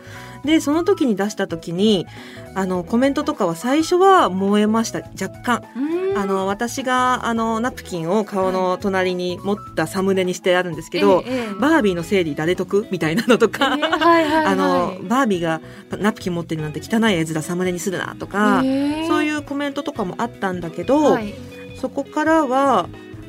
[0.45, 2.07] でその時に出した時に
[2.55, 5.63] あのコメントとかは最初は燃えました若干。
[5.75, 6.17] うん。
[6.17, 11.53] あの私があのナプキンを顔の隣に持ったサムネにしてあるんですけど、ええええ。
[11.59, 12.87] バービーの生理誰得？
[12.89, 14.45] みたいなのとか、ええはいはいはい。
[14.45, 15.61] あのバービーが
[15.99, 19.18] ナプキン持ってるなんて汚い絵面サムネにするなとか、そういうう
[19.49, 21.33] コメントとかもあったんだけど、はい。
[21.79, 22.88] そこからは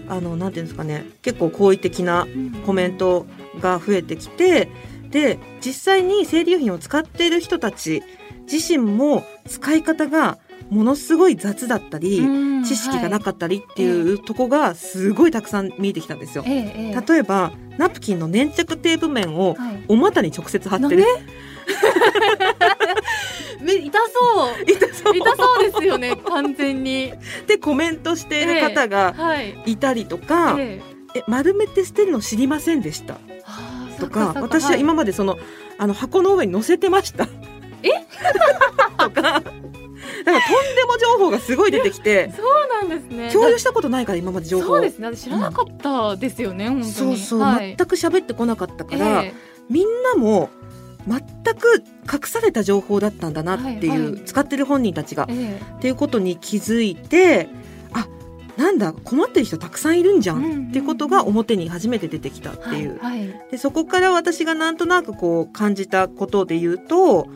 [0.08, 2.26] あのなんていうんですかね結構好意的な
[2.66, 3.26] コメント
[3.60, 4.68] が増えてきて
[5.08, 8.02] で実際に生理用品を使っている人たち
[8.50, 12.22] 自身も使い方がものすごい雑だったり、
[12.64, 16.44] 知識がなかったりっていうとこがすごいたくさん見えてきたんですよ。
[16.46, 17.12] ええええ。
[17.12, 19.84] 例えばナプキンの粘着テープ面をはい。
[19.88, 21.04] お股に直接貼ってる。
[23.62, 24.62] め痛そう。
[24.66, 25.16] 痛そう。
[25.16, 27.12] 痛そうですよね完全に。
[27.46, 29.54] でコメントしている方がはい。
[29.66, 30.80] いたりとか、え
[31.14, 31.18] え。
[31.20, 33.18] え丸めて捨てるの知りませんでした？
[33.98, 35.38] とか私は今までその
[35.78, 37.28] あの箱の上に載せてました。
[37.82, 37.88] え？
[38.98, 39.42] とか。
[40.24, 42.32] だからとんでも情報がすごい出てきて。
[42.36, 43.30] そうなんですね。
[43.32, 45.06] 共有したことないから今まで情報そうですね。
[45.08, 46.92] 私知らなかったですよね、本当に。
[46.92, 47.74] そうそう、はい。
[47.76, 49.34] 全く喋ってこなかったから、え。
[49.68, 50.50] みんなも
[51.06, 51.20] 全
[51.54, 54.24] く隠された情報だったんだなっていう、はいはい。
[54.24, 55.76] 使ってる本人たちが、ええ。
[55.78, 57.48] っていうことに気づいて
[57.92, 58.06] あ
[58.56, 60.68] なんだ困ってる人たくさんいるんじゃん、うんうんうん。
[60.68, 63.40] っていうことが表に初めて出てきたっていう、はいはい。
[63.50, 67.28] でそこから私がなんとなくこう感じたことで言うと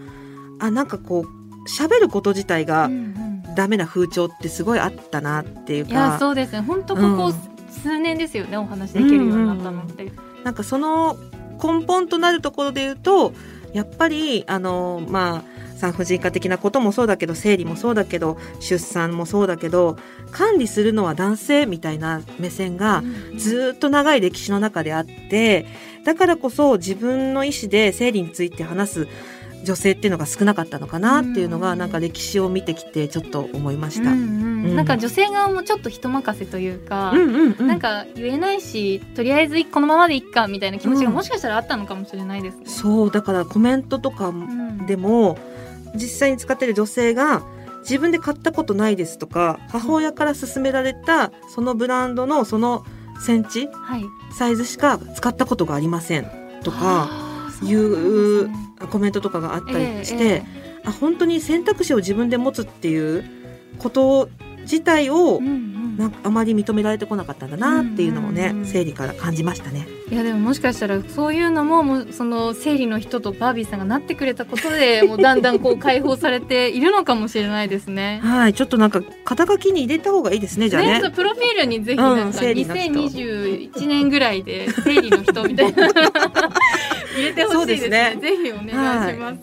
[0.58, 3.34] あなんかこう喋ること自体がうんうん。
[3.54, 6.60] ダメな風潮ってすごいあったなっていういやか、そうですね。
[6.62, 7.34] 本当ここうん。
[7.70, 10.10] 数年ですよね、お話できるようになったのって、
[10.42, 11.16] なんかその
[11.62, 13.32] 根本となるところで言うと
[13.72, 19.98] やっぱりあのまあ産婦人科的なこともそうだけど生理もそうだけど出産もそうだけど
[20.30, 23.02] 管理するのは男性みたいな目線がう
[23.34, 23.38] ん。
[23.38, 25.66] ずーっと長い歴史の中であって
[26.04, 29.08] だからこそ自分の意思で生理について話す
[29.64, 31.62] 女性っていうのが少なかったのかなっていうのうん。
[31.62, 34.10] がなんか歴史を見てきてちょっと思いました。
[34.10, 34.76] うんうんうん。
[34.76, 37.66] なんか女性側もちょっと人任せというか、うんうんうん。
[37.66, 41.14] なんか言えないしとりあえずこのままでいっかみたいな気持ちがうん。
[41.14, 42.62] もしかしたらあったのかもしれないですね。
[42.66, 44.86] そうだからコメントとかうん。
[44.86, 45.38] でも
[45.94, 47.42] 実際に使ってる女性が
[47.80, 52.84] 自分で買ったことないですとか母親から勧められたそのブランドのその
[53.20, 54.04] センチはい、
[54.36, 56.30] サイズしか使ったことがありません
[56.64, 57.08] とか
[57.68, 60.42] いそうコメントとかがあったりして、え
[60.84, 63.24] あ本当に選択肢を自分で持つっていう
[63.78, 64.28] こと
[64.64, 65.40] 自体を
[65.96, 69.86] なんかあまり認められてこなかったんだなっていうのをね、うんうんうん生理から感じましたね。
[70.10, 78.20] いやでももしかしたらそういうのももうその生理の人とバービーさんがなってくれたことで もうだんだんこう解放されているのかもしれないですね。
[78.22, 81.00] はい、ちょっとなんか肩書きに入れた方がいいですね、じゃあね。
[81.00, 85.88] そうプロフィールにぜひなんうんか生理の人2021年ぐらいで生理の人みたいな
[87.14, 88.10] 入れてほしいですね。
[88.14, 88.36] そうですね。
[88.36, 89.38] ぜひお願いします。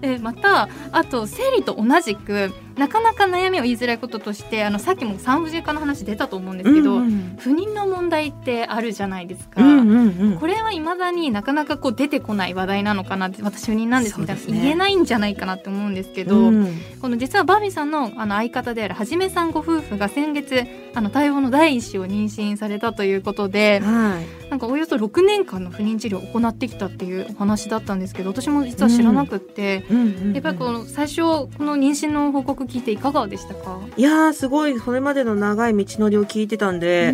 [0.02, 7.36] えまたあと生理と同じくなかなか悩みを言いづらいこととしてあのさっきも産婦人科の話出たと思うんですけど、うんうん。
[7.38, 9.60] 不妊の問題ってあるじゃないですか。
[9.60, 10.38] うんうんうん。
[10.38, 14.20] これはいまだになかなかこう出てこない話題なのかなって私不妊なんです。
[14.20, 16.80] みたいな、ね言えないんじゃないかなって思うんですけど、うん。
[17.00, 20.64] この実はバービーさんのあの相方であるはじめさんご夫婦が先月
[20.94, 24.38] あの待望の第一子を妊娠されたということではい。
[24.50, 30.32] なんかおよそ6年間の不妊治療を行ってきたっていうお話だったんですけど私も実は知らなくって、うんうんうん。
[30.32, 37.12] やっぱりこの最初この妊娠の報告聞いていかがでしたか、いやーすごいそれまでの長い道のりを聞いてたんで、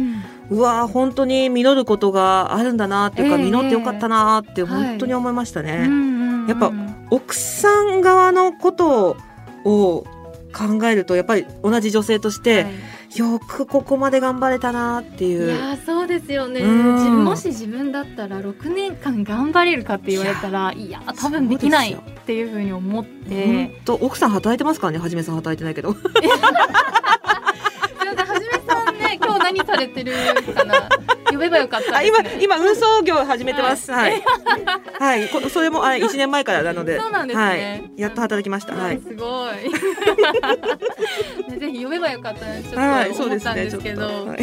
[0.50, 0.58] うん。
[0.58, 6.48] うわー本当に実ることがあるんだなっていうか、ええ実ってよかったなーってはい本当に思いましたね、うんうんうん。
[6.48, 6.72] やっぱ
[7.10, 9.16] 奥さん側のこと
[9.64, 10.04] を
[10.52, 12.72] 考えるとやっぱり同じ女性として、はい
[13.16, 16.60] よくここまで頑張れたなーっていいうやーそうですよね。
[16.60, 17.24] うん。
[17.24, 24.98] もし自分だったら6年間頑張れるかって言われたらいや多分できないっていうふうに思っ本て当奥さん働いてますからね。
[24.98, 25.94] はじめさん働いてないけど
[28.84, 30.12] さんね今日何されてる
[30.54, 30.88] かな？
[31.30, 33.90] 呼べばよかったあです、ね、今今運送業始めてます。
[33.90, 34.22] はい。
[34.98, 36.98] はい、こそれもあ1年前からなので。
[37.00, 37.44] そうなんですね。
[37.44, 38.74] はい、やっと働きました。
[38.74, 38.96] はい。
[38.96, 39.54] あすごい。
[41.50, 43.64] ねぜひ呼べばよかったなちょはいっと思ったんそうですね。
[43.64, 44.28] ですけど、ちょっと。
[44.30, 44.40] はい。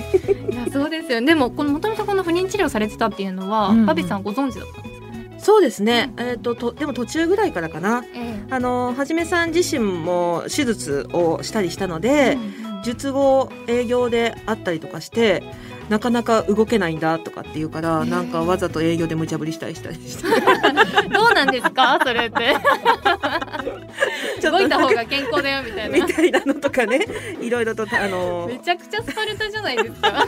[0.51, 1.21] いやそうですよ。
[1.21, 5.01] ねでもこのもともとこの不妊治療されてたっていうのは、バビさんご存知だったんですか？
[5.39, 8.03] そうですね、えっ、ととでも途中ぐらいからかな。
[8.13, 15.43] えあのはじめさん自身も手術をしたりしたのえで、うんうん術後営業であったりとかして
[15.89, 20.23] なかなか動けないんだとかっていうから、なんかわざと営業で無茶ぶりしたりしたりして。
[21.11, 21.99] どうなんですか？
[22.05, 22.55] それって。
[24.49, 26.05] 動いた方が健康だよみたいな。
[26.05, 26.99] みたいなのとかね。
[27.41, 30.25] いろいろとあのめちゃくちゃスパルタじゃないですか。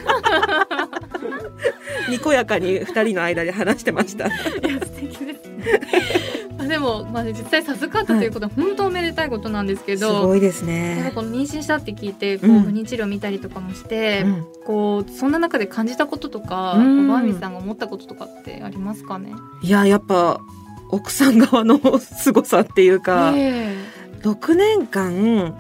[2.09, 4.27] にこやかに二人の間で話してました。
[4.27, 4.35] いや
[4.81, 5.63] 素敵ですね。
[5.63, 6.42] まあ
[6.73, 11.03] でも、まあ、実際授かったということは本当おめでたいことなんですけすど、ごいですね。
[11.09, 11.12] ぱ。
[11.13, 14.45] この妊娠したって聞いてこう、うん不妊治療見たりとかもして、うん。
[14.65, 17.07] こうそんな中で感じたこととか、うん。
[17.07, 20.41] バーミーさんが思ったこととかってありますかね、いややっぱ
[20.89, 23.75] 奥さん側の凄さっていうか、え
[24.23, 25.55] 6年間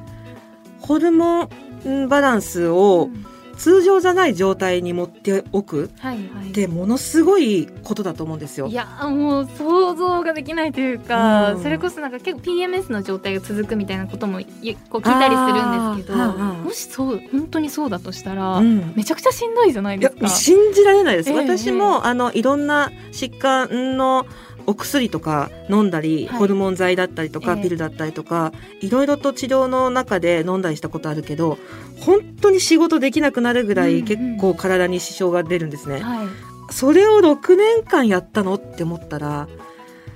[0.79, 1.47] ホルモ
[1.87, 3.32] ンバランスえをうん
[3.63, 6.49] 通常じゃない状態に持っておくはいはい。
[6.49, 8.67] ってものすごいことだと思うんですよ。
[8.67, 8.73] い。
[8.73, 11.63] やもう想像ができないというか、うん。
[11.63, 14.45] それこそなんか結構 PMS の状態が続くみたいなこともい
[14.89, 18.91] こう聞いたりするんですけど、あーはあはあもしそう本当にそうだとしたら、うん。
[18.97, 20.27] めちゃくちゃしんどいじゃないですか。
[20.27, 24.25] 信じられないです、ええ私も、あのいろんな疾患の
[24.65, 26.39] お薬とか飲んだり、はい。
[26.39, 27.63] ホルモン剤だったりとか、ええ。
[27.63, 31.57] ピルだったりとかいろいろと治療の中で飲んだりしたことあるけど
[31.99, 34.05] 本当に仕事できなくなるぐらいうんうん。
[34.05, 36.27] 結構体に支障が出るんですね、はい。
[36.71, 39.47] それを6年間やったのって思ったら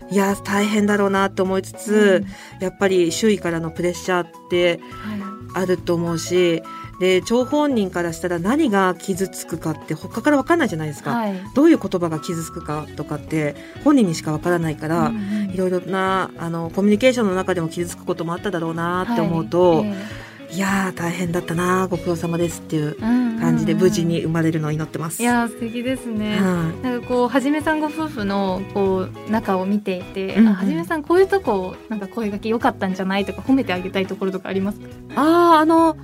[0.10, 2.26] いや大変だろうなって思いつつ、
[2.62, 6.64] やっぱり周囲からのプレッシャーってはあると思うし
[7.00, 11.40] で張本人からしたら何が傷つくかって他から分かんないじゃないですか、いはい。
[11.54, 19.96] どういう言葉が傷つくかとかって本人にしか分からないから、うんうんいろいろなあのコミュニケーションの中でも傷つくこともあっただろうなって思うと、はい。
[20.52, 23.40] い、やー大変だったなご苦労様ですっていうええうんうんうん。
[23.40, 25.22] 感じで無事に生まれるのを祈ってます。
[25.22, 26.40] いやー素敵ですね。
[26.40, 26.84] はい。
[26.84, 30.48] なんかこうはじめさんご夫婦のこう仲を見ていて、うんうん。
[30.50, 34.88] あはじめさんこういうとこなんか声掛け良かったんじゃないとか褒めてあげたいところとかありますか？
[35.16, 35.96] あああの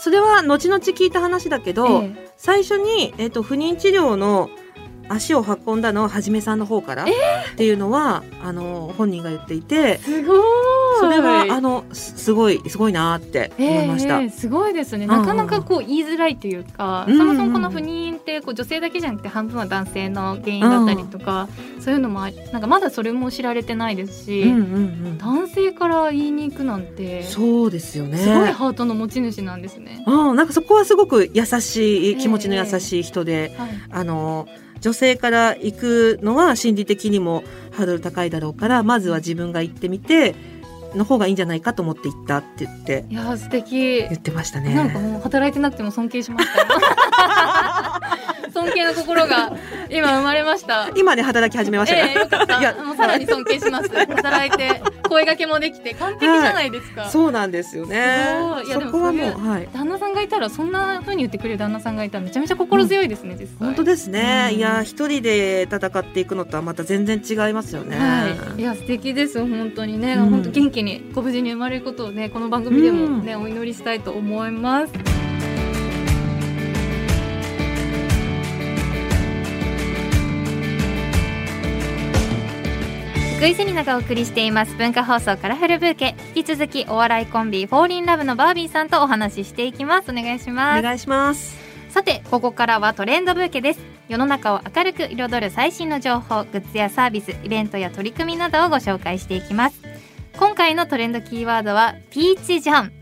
[0.00, 2.30] それは後々聞いた話だけど、ええ。
[2.36, 4.48] 最初に、えっと不妊治療の
[5.08, 7.04] 足を運んだのははじめさんの方から？
[7.04, 7.06] っ
[7.56, 10.38] ていうのは、あの本人が言っていてすごい。
[11.00, 14.20] それはあのすすごいすごいなって思いました。
[14.20, 15.06] ええすごいですね。
[15.06, 21.48] うんうんなかなかこう言いづらいというか、うんうんそもそもこの不妊ってこう女性だけじゃなくて半分は男性の原因だったりとか、
[21.80, 24.58] そういうのもあなんかまだそれも知られてないですし、うんうんう
[25.14, 28.18] ん男性から言いに行くなんてすそうですよね。
[28.24, 30.04] ごいハートの持ち主なんですね。
[30.06, 33.70] うん、なんかそこはすごく優しい気持ちの優しい人で、はい。
[33.90, 34.48] あの
[34.80, 40.34] 女性から行くのは心理的にもハードル高いだろうからまずは自分が行ってみて
[40.94, 43.98] の方がいいんじゃないかと思って行ったって言っていやー素敵。
[43.98, 44.74] 言ってましたね。
[44.74, 46.66] なんかもう働いてなくても尊敬しましたよ。
[48.58, 49.56] 尊敬の心が
[49.88, 50.90] 今生まれました。
[50.96, 52.60] 今ね働き始めましたええよかった。
[52.60, 53.88] いやもうさらに尊敬します。
[53.88, 57.08] 働いて声掛けもできて完璧じゃないですか。
[57.08, 57.96] そうなんですよね。
[58.64, 58.68] い。
[58.68, 59.68] いやそこはもでもうはい。
[59.72, 63.56] 旦那さんがいたらそんな風に言ってくれる旦那さんがいたらめちゃめちゃ心強いですね、実際。
[63.60, 64.58] 本当ですね、うん。
[64.58, 70.30] いや一人で戦っていくのとはまた全然違いますよね、はい、いや素敵です本当にね、うん。
[70.30, 75.27] 本当元気にご無事に生まれることをねこの番組でもね、お祈りしたいと思います。
[83.38, 84.74] 福井セリナがお送りしています。
[84.74, 86.16] 文化放送カラフルブーケ。
[86.34, 90.10] 引き続きお笑いコンビフォーリンラブのバービーさんとお話ししていきます。
[90.10, 90.82] お願いしおます。
[90.82, 91.56] 願いします。
[91.88, 93.80] さてここからはトレンドブーケです。
[94.08, 99.80] 世の中を明るく彩る最新の情報グッズやサービスイベントや取り組みなどをご紹介していきます。
[100.36, 102.92] 今回のトレンドキーワードはピーチジャン。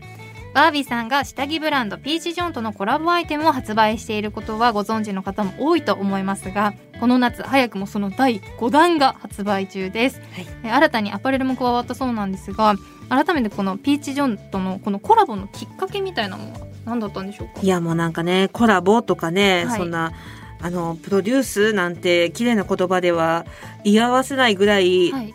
[0.53, 10.47] バービーさんが下着ブランドピーチジョンとのコラボアイテムを発売していることはご存知の方も多いと思いますがこの夏早くもその第5弾が発売中です、はい。
[10.63, 12.75] え新たにアパレルも加わったそうなんですが
[13.09, 17.61] 改めてこのピーチジョンとのこのコラボのきっかけみたいなのは何だったんでしょうか？
[17.61, 19.79] いやもうなんかねコラボとかね、はい。
[19.79, 20.11] そんな
[20.59, 23.45] あのプロデュースなんて綺麗な言葉では
[23.83, 25.33] 言い合わせないぐらい、はい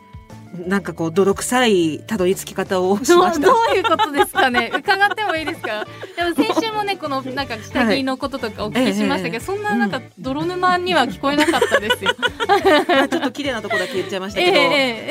[0.67, 3.47] なんかこう泥臭いたどり着き方をしました。
[3.49, 4.71] どういうことですかね？
[4.75, 5.87] 伺ってもいいですか？
[6.17, 12.11] でも先週もねこのなんか下着のこととかお聞きしましたけど、ええそんななんか泥沼には聞こえなかったですよ。
[12.89, 14.65] まあちょっと綺麗なところだけ言っちゃいましたけど、 ええ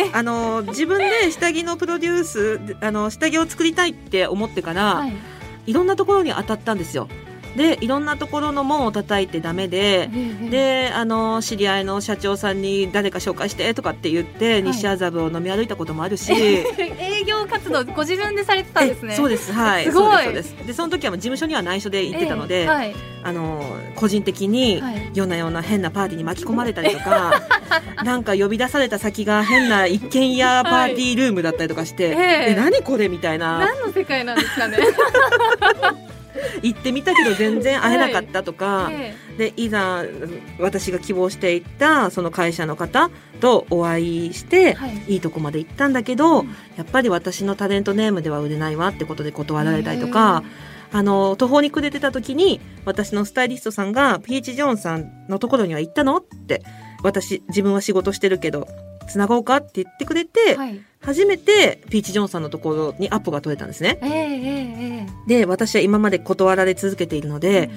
[0.04, 0.10] ええ。
[0.14, 5.14] あの自分で下着のプロデュースあの下着を作りたいって思ってから、はい。
[5.68, 7.08] い、ろんなところに当たったんですよ。
[7.56, 10.10] でいろんなところの門を叩いてダメで、
[10.50, 14.64] であの知り合いの社長さんに誰か紹介してとかって言って、い。
[14.64, 16.32] 西麻布を飲み歩いたこともあるし。
[16.34, 19.14] 営業活動ご自分でされてたんですね。
[19.14, 19.52] えそうです。
[19.52, 19.86] はい。
[19.86, 20.24] すごい。
[20.24, 20.68] そうですそうです。
[20.68, 22.96] でその時はもう事務所には内緒で行ってたので、ええはい。
[23.24, 23.64] あの
[23.96, 25.12] 個人的にはい。
[25.14, 27.42] 夜な夜な変なパーティーに巻き込まれたりとか
[28.04, 32.16] なんか呼び出された先が変な一軒家パーティールームだったりとかして、ええ。
[32.52, 33.60] え何これみたいな。
[33.60, 34.78] 何の世界なんですかね。
[36.62, 40.04] 行ってみたけど全然会えなかったとか、えでいざ
[40.60, 43.10] 私が希望していったその会社の方
[43.40, 45.14] とお会いして、えはい。
[45.14, 46.48] いいとこまで行ったんだけど、うん。
[46.78, 50.44] やっぱり私のタレントネームでは売れないわってことで断られたりとか、
[50.94, 56.64] あの途方に暮れてた時に私のスタイリストさんが「ピーチ・ジョンさんのところには行ったの?」って
[57.02, 58.68] 私自分は仕事してるけど
[59.12, 60.82] つなごうかって言ってくれて、はい。
[61.02, 64.00] 初めてピーチ・ジョンさんのところにアポが取れたんですね。
[64.04, 67.70] ええええで私は今まで断られ続けているので、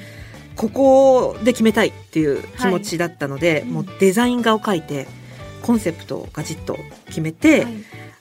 [0.56, 3.70] ここで決めたいっていう気持ちだったので、い。
[3.70, 5.06] もうデザイン画を描いて
[5.62, 6.76] コンセプトをガチッと
[7.06, 7.74] 決めて、はい。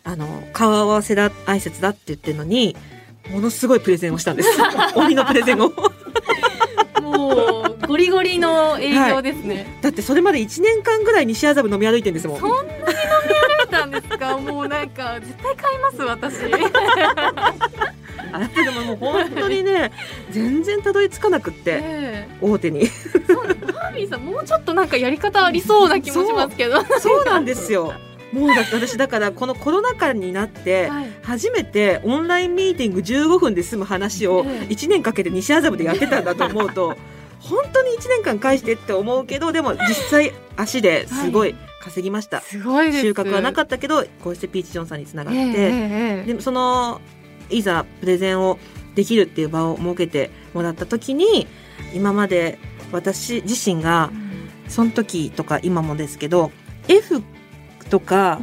[0.05, 2.75] あの顔合わせだ挨拶だって言ってるのに
[3.31, 4.49] ものすごいプレゼンをしたんです。
[4.95, 5.71] 鬼のプレゼンを
[7.93, 9.67] ゴリゴリの営業ですね。
[9.83, 14.35] だってそれまで1年間ぐらい西麻布飲み歩いてるんですもんそんなに飲み歩いたんですか？
[14.39, 16.35] もうなんか絶対買います私。
[18.31, 19.91] あでももう本当にね
[20.31, 26.83] 全然たどり着かなくってえ大手にえそうバービーさんもうちょっとなんかやり方ありそうな気もしますけど。
[26.99, 27.93] そうなんですよ
[28.31, 36.97] もうだ私だからこのコロナ禍になってはい初めてオンラインミーティング15分で済む話をええ1年かけて西麻布でやってたんだと思うと
[37.43, 42.93] 本当に1年間返してって思うけどでも実際足ですごい稼ぎました、すごい。
[42.93, 46.25] 収穫はなかっったけどこうしてピーチ・ジョンさんにつながって、ええええええ。
[46.25, 47.01] でもその
[47.49, 48.57] いざプレゼンを
[48.95, 51.47] できるっていう場を設けてもらった時に
[51.93, 52.57] 今まで
[52.91, 54.11] 私自身が
[54.69, 56.51] その時とか今もですけど
[56.87, 57.21] F
[57.89, 58.39] とか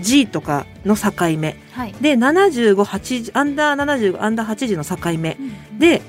[0.00, 1.56] G とかの境目。
[1.72, 1.94] はい。
[2.00, 5.36] で7580アンダー70アンダー80の境目。
[5.78, 6.00] で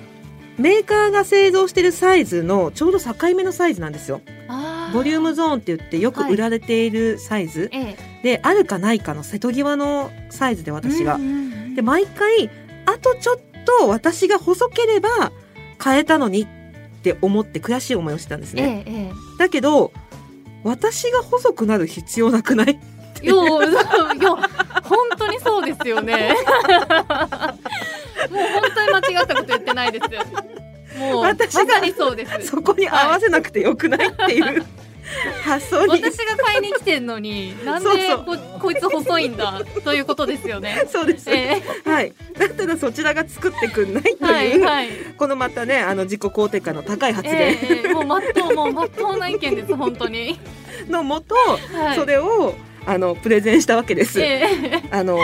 [0.60, 4.22] メーカーが製造してるサイズのちょうど境目のサイズなんですよ。
[4.50, 7.98] あボリュームゾーンって言ってよく売られているサイズ、ええ。
[8.24, 12.50] であるかないかの瀬戸際のサイズで私が、うんうんうんで毎回
[12.88, 13.40] あとちょっ
[13.80, 15.32] と私が細ければ
[15.82, 16.48] 変えたのにっ
[17.04, 19.94] て思って悔しい思いをしてたんですね、えええだけど
[20.66, 22.80] 私が細くなる必要なくない
[23.22, 26.36] いや本当にそうですよね
[28.30, 30.22] もう本当に間違ったこと言ってないですよ。
[30.98, 32.48] もうま私がさにそうです。
[32.48, 34.66] そこに合わせなくてよくないっていう。
[35.44, 35.92] 発想に。
[35.92, 37.90] 私が買いに来てんのになんで
[38.26, 40.84] ここいつ細いんだということですよね。
[40.88, 42.14] そうです、えはい。
[42.38, 44.90] だったらそちらが作ってくんないという、いはい。
[45.18, 50.40] このまたねあの自己肯定感の高い発え言えええもうまっとうもうまっとうな意見です本当に。
[50.88, 51.96] のもと、はい。
[51.96, 52.56] それを
[52.86, 54.84] あのプレゼンしたわけです、ええ。
[54.92, 55.20] あの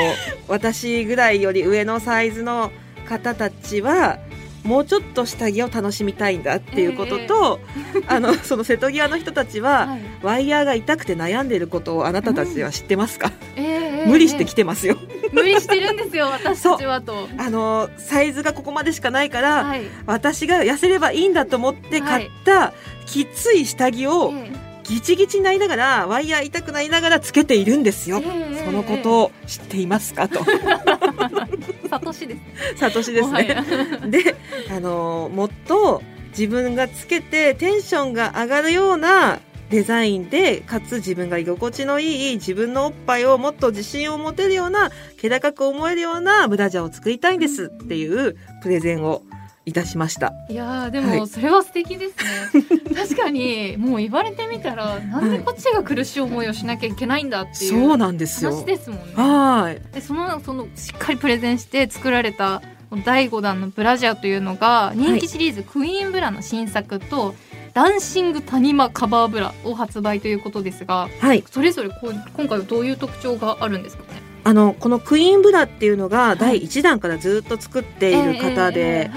[0.47, 2.71] 私ぐらいより上のサイズの
[3.05, 4.19] 方たちは
[4.65, 7.59] もうちょっと下着を楽しみたいんだっていうことと、
[8.07, 10.01] あのその瀬戸際の人たちは、はい。
[10.23, 14.97] ワイヤーが痛くて悩んでいることをあなたたちは知ってますか、ええええ無理してきてますよ、
[15.31, 17.29] 無理してるんですよ 私たちはと。
[17.37, 19.83] あのサイズがここまでしかないから、はい。
[20.07, 22.73] 私が痩せればいいんだと思って買った
[23.05, 30.27] きつい下着をええギチギチになりながらワイヤー痛くなりながらつけているんですよ、ええそのことを知っていますか？
[30.27, 30.43] と。
[31.89, 32.35] サトシで
[32.73, 32.79] す。
[32.79, 33.57] サトシですね。
[34.07, 34.35] で
[34.75, 49.23] あのもっと自分がつけてテンションが上がるようなデザインでかつ自分が居心地のいい自分のおっぱいをもっと自信を持てるような気高く思えるようなブラジャーを作りたいんですっていうプレゼンを
[49.65, 50.33] いたしました。
[50.49, 52.15] いやーではいもそれは素敵です
[52.53, 52.63] ね、
[52.95, 58.65] 確かにもう言われてみたらなんでこっちが苦しい思いをしなきゃいけないんだっていうそうなんですよ話。
[58.65, 59.81] ですもんねはい。
[59.93, 62.61] でそのそのしっかりプレゼンして作られた
[63.03, 67.33] 第5弾のブラジャーというのが人気シリーズ、クイーンブラの新作と
[67.73, 71.43] ダンシング谷間カバーブラを発売ということですがはい。
[71.49, 74.21] それぞれこう今回はどういう特徴があるんですかね？
[74.45, 79.09] あの、このクイーンブラっていうのが第1弾からずっと作っている方で、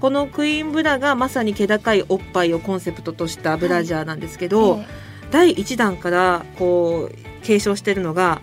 [0.00, 8.40] このクイーンブラがまさに気高いおっぱいをコンセプトとしたブラジャーなんですけど、え第1弾からこう継承してるのが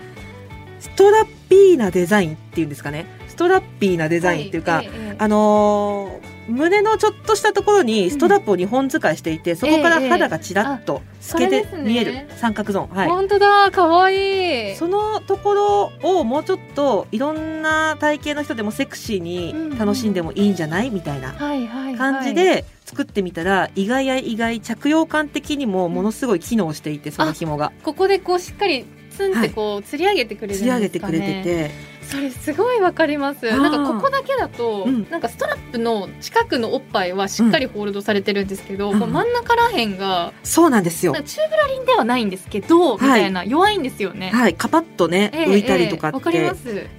[0.80, 3.06] ストラッピーなデザインっていうんですかね。
[3.06, 5.16] ストラッピーなデえザインっていうか、はええええ。
[5.18, 21.96] あのー胸のちょっとしたところにストラップを2本使いしていて、そこから肌がちらっと透けて見える三角ゾーン、はい、本当だ可愛いそのところをもうちょっといろんな体型の人でもセクシーに楽しんでもいいんじゃないみたいなはいはいはい。
[21.96, 27.74] 感じで作ってみたら意外や意外着用感的にもものすごい機能していてその紐が。
[27.84, 30.90] ここでこうしっかりツンってこう釣り上げてくれるんですか、ね。
[30.90, 33.46] 釣り上げてくれててそれすごいわかります。
[33.46, 35.08] なんかここだけだと、うん。
[35.10, 41.14] なんかストラップの近くのおっぱいはしっかりホールドされてるんですけど、うん真ん中らへんがそうなんですよ。
[41.14, 43.32] チューブラリンではないんですけど、みたい。
[43.32, 44.54] な弱いんですよね、はい。
[44.54, 46.30] カパッとねええ浮いたりとかって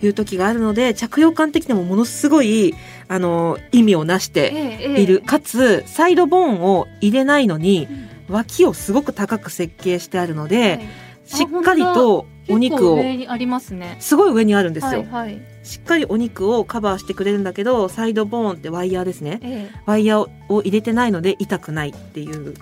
[0.02, 2.74] いう時があるので着用感的にもものすごい
[3.08, 5.22] あの意味をなしてえええいる。
[5.22, 8.08] かつサイドボーンを入れないのにうん。
[8.28, 10.88] 脇をすごく高く設計してあるので、はい。
[11.24, 12.94] しっかりとお肉を。
[12.96, 13.96] 上にありますね。
[14.00, 15.40] すごい上にあるんですよ、はいはい。
[15.62, 19.40] しっかりお肉をカバーしてくれるんだけどサイドボーンってワイヤーですね。
[19.42, 22.54] えワイヤーを入れてないので痛くないっていう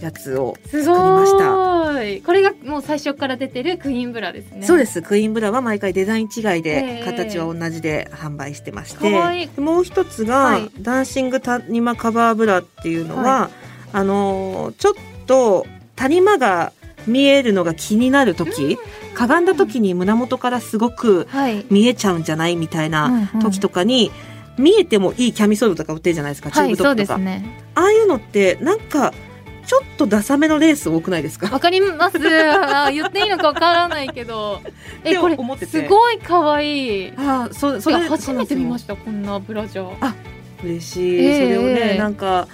[0.00, 1.54] やつを作りました。
[1.94, 4.62] ごいこれがもう最初から出てるクイーンブラですね。
[4.62, 5.02] そうです。
[5.02, 9.44] クイーンブラは毎回デザイン違いえでえ形は同じで販売してまして、かわい。
[9.44, 10.70] いもう一つが、はい。
[10.80, 13.50] ダンシング谷間カバーブラっていうのは、は
[13.92, 14.94] あのーちょっ
[15.26, 15.66] と
[15.96, 16.72] 谷間が
[17.06, 18.78] 見えるのが気になる時、
[19.14, 21.64] かがんだ時に胸元からすごくはい。
[21.70, 23.40] 見えちゃうんじゃないみたいなうんうん。
[23.42, 24.10] 時とかに、
[24.56, 27.64] 見えてもいいキャミソールとか売ってるじゃないですかチューブトップとか、ですね。
[27.74, 29.12] ああいうのってなんか
[29.66, 31.48] ちょっとダサめのレース多くないですか？
[31.48, 32.18] わかります。
[32.18, 34.60] あー言っていいのかわからないけど。
[35.04, 35.36] えこれ
[35.66, 37.12] すごい可愛い。
[37.16, 39.96] ああそそれ初めて見まししたこんなブラジャー。
[40.00, 40.14] た
[40.62, 41.98] 嬉しい、ええそれをね、ええ。
[41.98, 42.46] なんか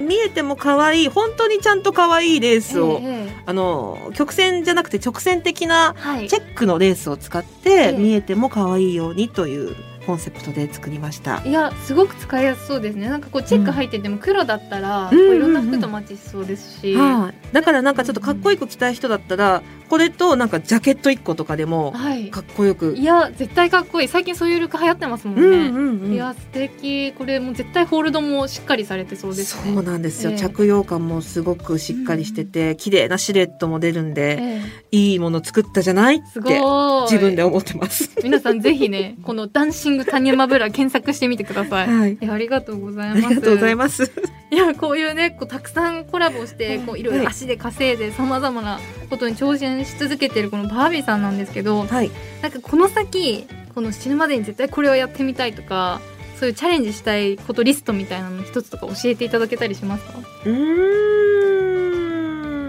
[0.00, 3.42] 見えても可愛い本当にちゃんと可愛いレースを、ええええ。
[3.46, 6.28] あの曲線じゃなくて直線的なはい。
[6.28, 7.92] チェックのレースを使って、ええ。
[7.92, 9.76] 見えても可愛いようにという
[10.06, 11.42] コンセプトで作りました。
[11.44, 13.08] いやすごく使いやすそうですね。
[13.08, 22.30] なんかこうチェック入ってても黒だったら、ういろんな服とマッチしそうですし、はい、だからなんかちょっとかっこいい子着たい人だったらこれとなんかジャケット1個とかでもはい。
[22.30, 24.08] かっこよく、いや絶対かっこいい。
[24.08, 26.12] 最近そういうルック流行ってますもんね、うんうんうん。
[26.12, 27.12] いや素敵。
[27.12, 29.74] これもう絶対ホールドもしっかりされてそうですね。
[29.74, 30.38] そうなんですよ、ええ。
[30.38, 34.96] 着用感もすごくしっかりしてて、綺麗なシルエットも出るんで、ええ。
[34.96, 36.42] いいもの作ったじゃないってい。
[36.42, 38.10] 自分で思ってます。
[38.22, 42.14] 皆さんぜひねこのダンシングタニマブラ検索してみてください、はい。
[42.14, 44.10] いやありがとうございあますりがとうございます。
[44.50, 48.80] いやこういうねこうたくさんコラボしてこういろいろはい足で稼いでさまざまな
[49.10, 52.10] ことに挑戦し続けてるこのバービーさんなんですけどはい。
[52.42, 56.00] なんかこの先この死ぬまでに絶対これをやってみたいとか
[56.38, 60.18] そういうチャレンジしたいことリストみたいなの一つとか教えていただけたりしますか？
[60.46, 61.16] うー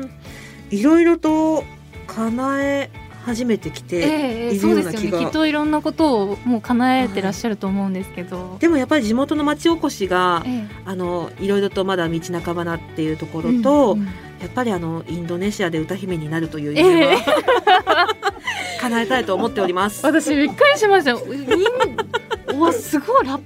[0.05, 0.11] ん。
[0.69, 1.63] いろいろと
[2.07, 2.89] 叶え
[3.25, 5.25] 始めてきて、ええいるそうですよような気がね。
[5.25, 10.67] きっといろんなことをもう叶えてらっしゃると思うんですけど、でもやっぱり地元の町おこしが、ええ。
[10.85, 14.05] あのいろいろとまだ道半ばなっていうところと、うんうん。
[14.05, 18.07] やっぱりあのインドネシアで歌姫になるというえ夢えは、
[18.81, 20.03] 叶えたいと思っております。
[20.05, 21.13] 私びっくりしました。
[21.13, 21.37] み
[22.55, 23.43] んうわすごいラップ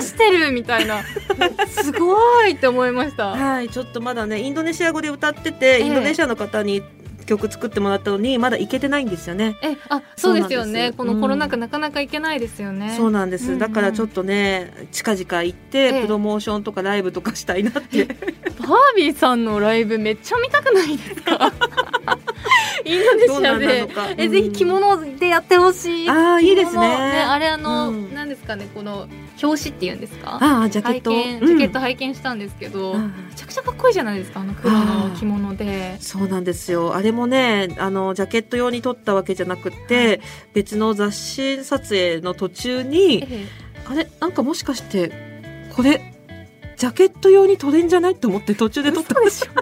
[0.00, 1.02] 出してるみたいな。
[1.68, 3.28] すごいって思いました。
[3.28, 5.80] はい、ちょっとまだねインドネシア語で歌ってて、ええ。
[5.80, 6.82] インドネシアの方に
[7.30, 9.56] 曲作ってもらったのにまだ行けてないんですよね。
[9.62, 10.92] えあそうですよね。
[10.96, 13.58] このコロナ禍なかなか行けないですよね、そうなんです、うんうん。
[13.60, 16.02] だからちょっとね近々行って、ええ。
[16.02, 18.04] プロモーションとかライブとかしたいなって。
[18.04, 21.52] バービーさんのライブめっちゃ見たくないですか？
[22.84, 24.08] インドネシアでのか。
[24.16, 26.10] えぜひ着物でやってほしい。
[26.10, 26.72] ああいいですね。
[26.72, 29.08] 着物あれあの、うんですかねこの
[29.42, 30.38] 表紙っていうんですか？
[30.40, 31.10] ああジャケット。
[31.10, 31.46] うん。
[31.46, 36.00] ジャケット拝見したんですけど、あめちゃくちゃかっこいいじゃないですかあの黒の着物で。
[36.00, 36.94] そうなんですよ。
[36.94, 40.22] あれもねあのジャケット用に撮ったわけじゃなくて、
[40.54, 43.46] 別の雑誌撮影の途中にえ
[43.86, 45.12] あれなんかもしかして
[45.74, 46.00] これ
[46.76, 48.12] ジャケット用に撮れんじゃない？
[48.12, 49.52] って思って途中で撮ったんですよ。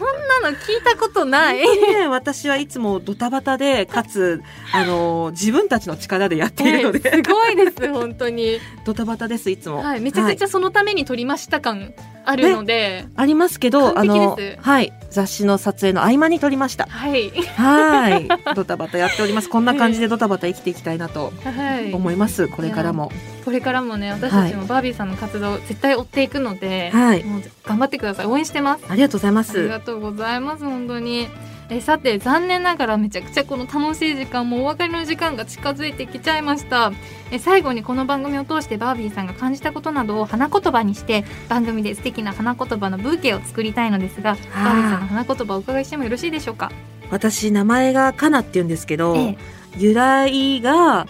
[0.00, 1.58] そそんなの聞いたことない。
[1.58, 4.42] ね、私はいつもドタバタで、 かつ、
[4.72, 8.58] あの、自分たちの力でやっているので、えーすごいです本当に。
[8.84, 9.82] ドタバタです、いつも。
[9.82, 11.92] はいめちゃくちゃそのために撮りました感
[12.24, 16.86] あるのでありますけど、あのはい、雑誌の撮影の合間に撮りました。
[16.86, 19.48] はいはい、ドタバタやっております。
[19.50, 22.48] こんな感じでドタバタ生きていきたいなとはい思います。
[22.48, 23.10] これからも。
[23.44, 29.68] これからもね私たちもバービーさんの活動絶対追っていくので、はい、もう頑張ってください応援してますありがとうございまありす。
[29.68, 31.26] がとうございます本当に
[31.72, 36.92] えさて残念ながらめちゃくちゃこの楽しい時間もうお別れの時間が近づいてきちゃいました。
[37.30, 46.72] え最後にこの番組を通してバービーさんが感じたことなどを花言葉にして番組で素敵な花言葉のブーケを作りたいのですがバービーさんの花言葉をお伺いしてもよろしいでしょうか？
[47.10, 49.38] 私、名前がかなって言うんですけど、ええ。
[49.78, 51.06] 由来が、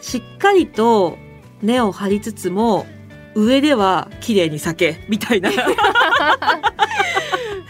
[0.00, 1.16] しっかりと
[1.62, 2.86] 根を張りつつも、
[3.34, 5.50] 上では綺麗に咲け、みたいな。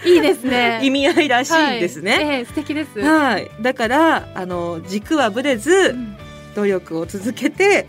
[0.04, 0.80] いいですね。
[0.82, 2.12] 意味合いらしいんですね。
[2.12, 2.24] はい。
[2.24, 6.16] ええ素敵です、はい、だからあの軸はぶれうずん。
[6.54, 7.86] 努力を続けて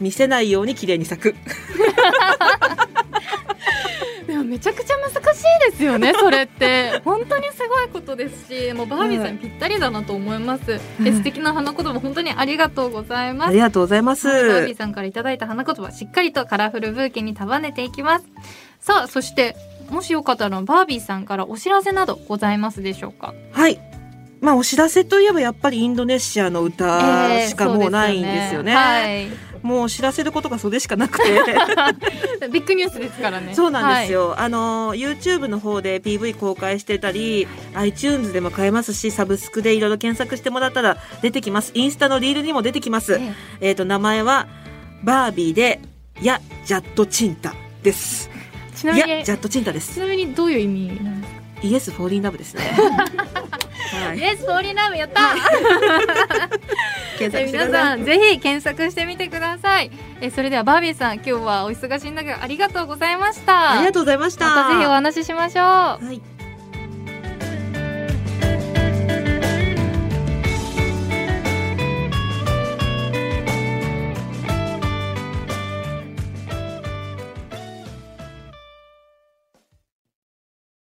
[0.00, 1.34] 見せないように綺麗に咲く。
[4.46, 7.00] めちゃくちゃ難しいですよね それって。
[7.04, 13.48] 本当にすごいことですしもうバービーさんにぴったりだなと思います、え素敵な花言葉本当にありがとうございます。
[13.48, 14.26] ありがとうございます。
[14.26, 18.26] バービーさんからいただいた花言葉しっかりとカラフルブーケに束ねていきます。
[18.80, 19.56] さあそして
[19.90, 23.34] もしよかったらバービーさんからお知らせなどございますでしょうか？
[23.52, 23.80] はい。
[24.40, 26.84] まあお知らせといえばやっぱりインドネシアの歌
[27.32, 28.74] えーしかもうないんですよね。
[28.74, 29.28] はい
[29.66, 31.24] もう知らせることがそれしかなくて。
[32.50, 34.34] ビッグニュースですからねそうなんですよ。
[34.38, 41.72] あの YouTube の方で PV 公開してたり、iTunes でも買えますし、サブスクでいろいろ検索してもらったら出てきます。
[41.74, 43.12] インスタのリールにも出てきます。
[43.14, 43.22] はい
[43.60, 44.46] ええっ、と名前は
[45.02, 45.80] バービーで
[46.22, 48.30] やジャットチンタです。
[48.72, 49.94] えちないみにやジャットチンタです。
[49.94, 51.35] ちなみにどういう意味なんですか？
[51.62, 52.62] イエスフォーリンラブですね。
[54.06, 54.18] はい。
[54.18, 55.20] イエスフォーリーラブ やった
[57.18, 57.70] 検皆。
[57.70, 59.90] さんぜひ検索してみてください
[60.20, 64.44] えそれではバービーさん今日はお忙しい中ありがとうございましたありがとうございました。
[64.50, 66.20] またぜひお話ししましょうはい。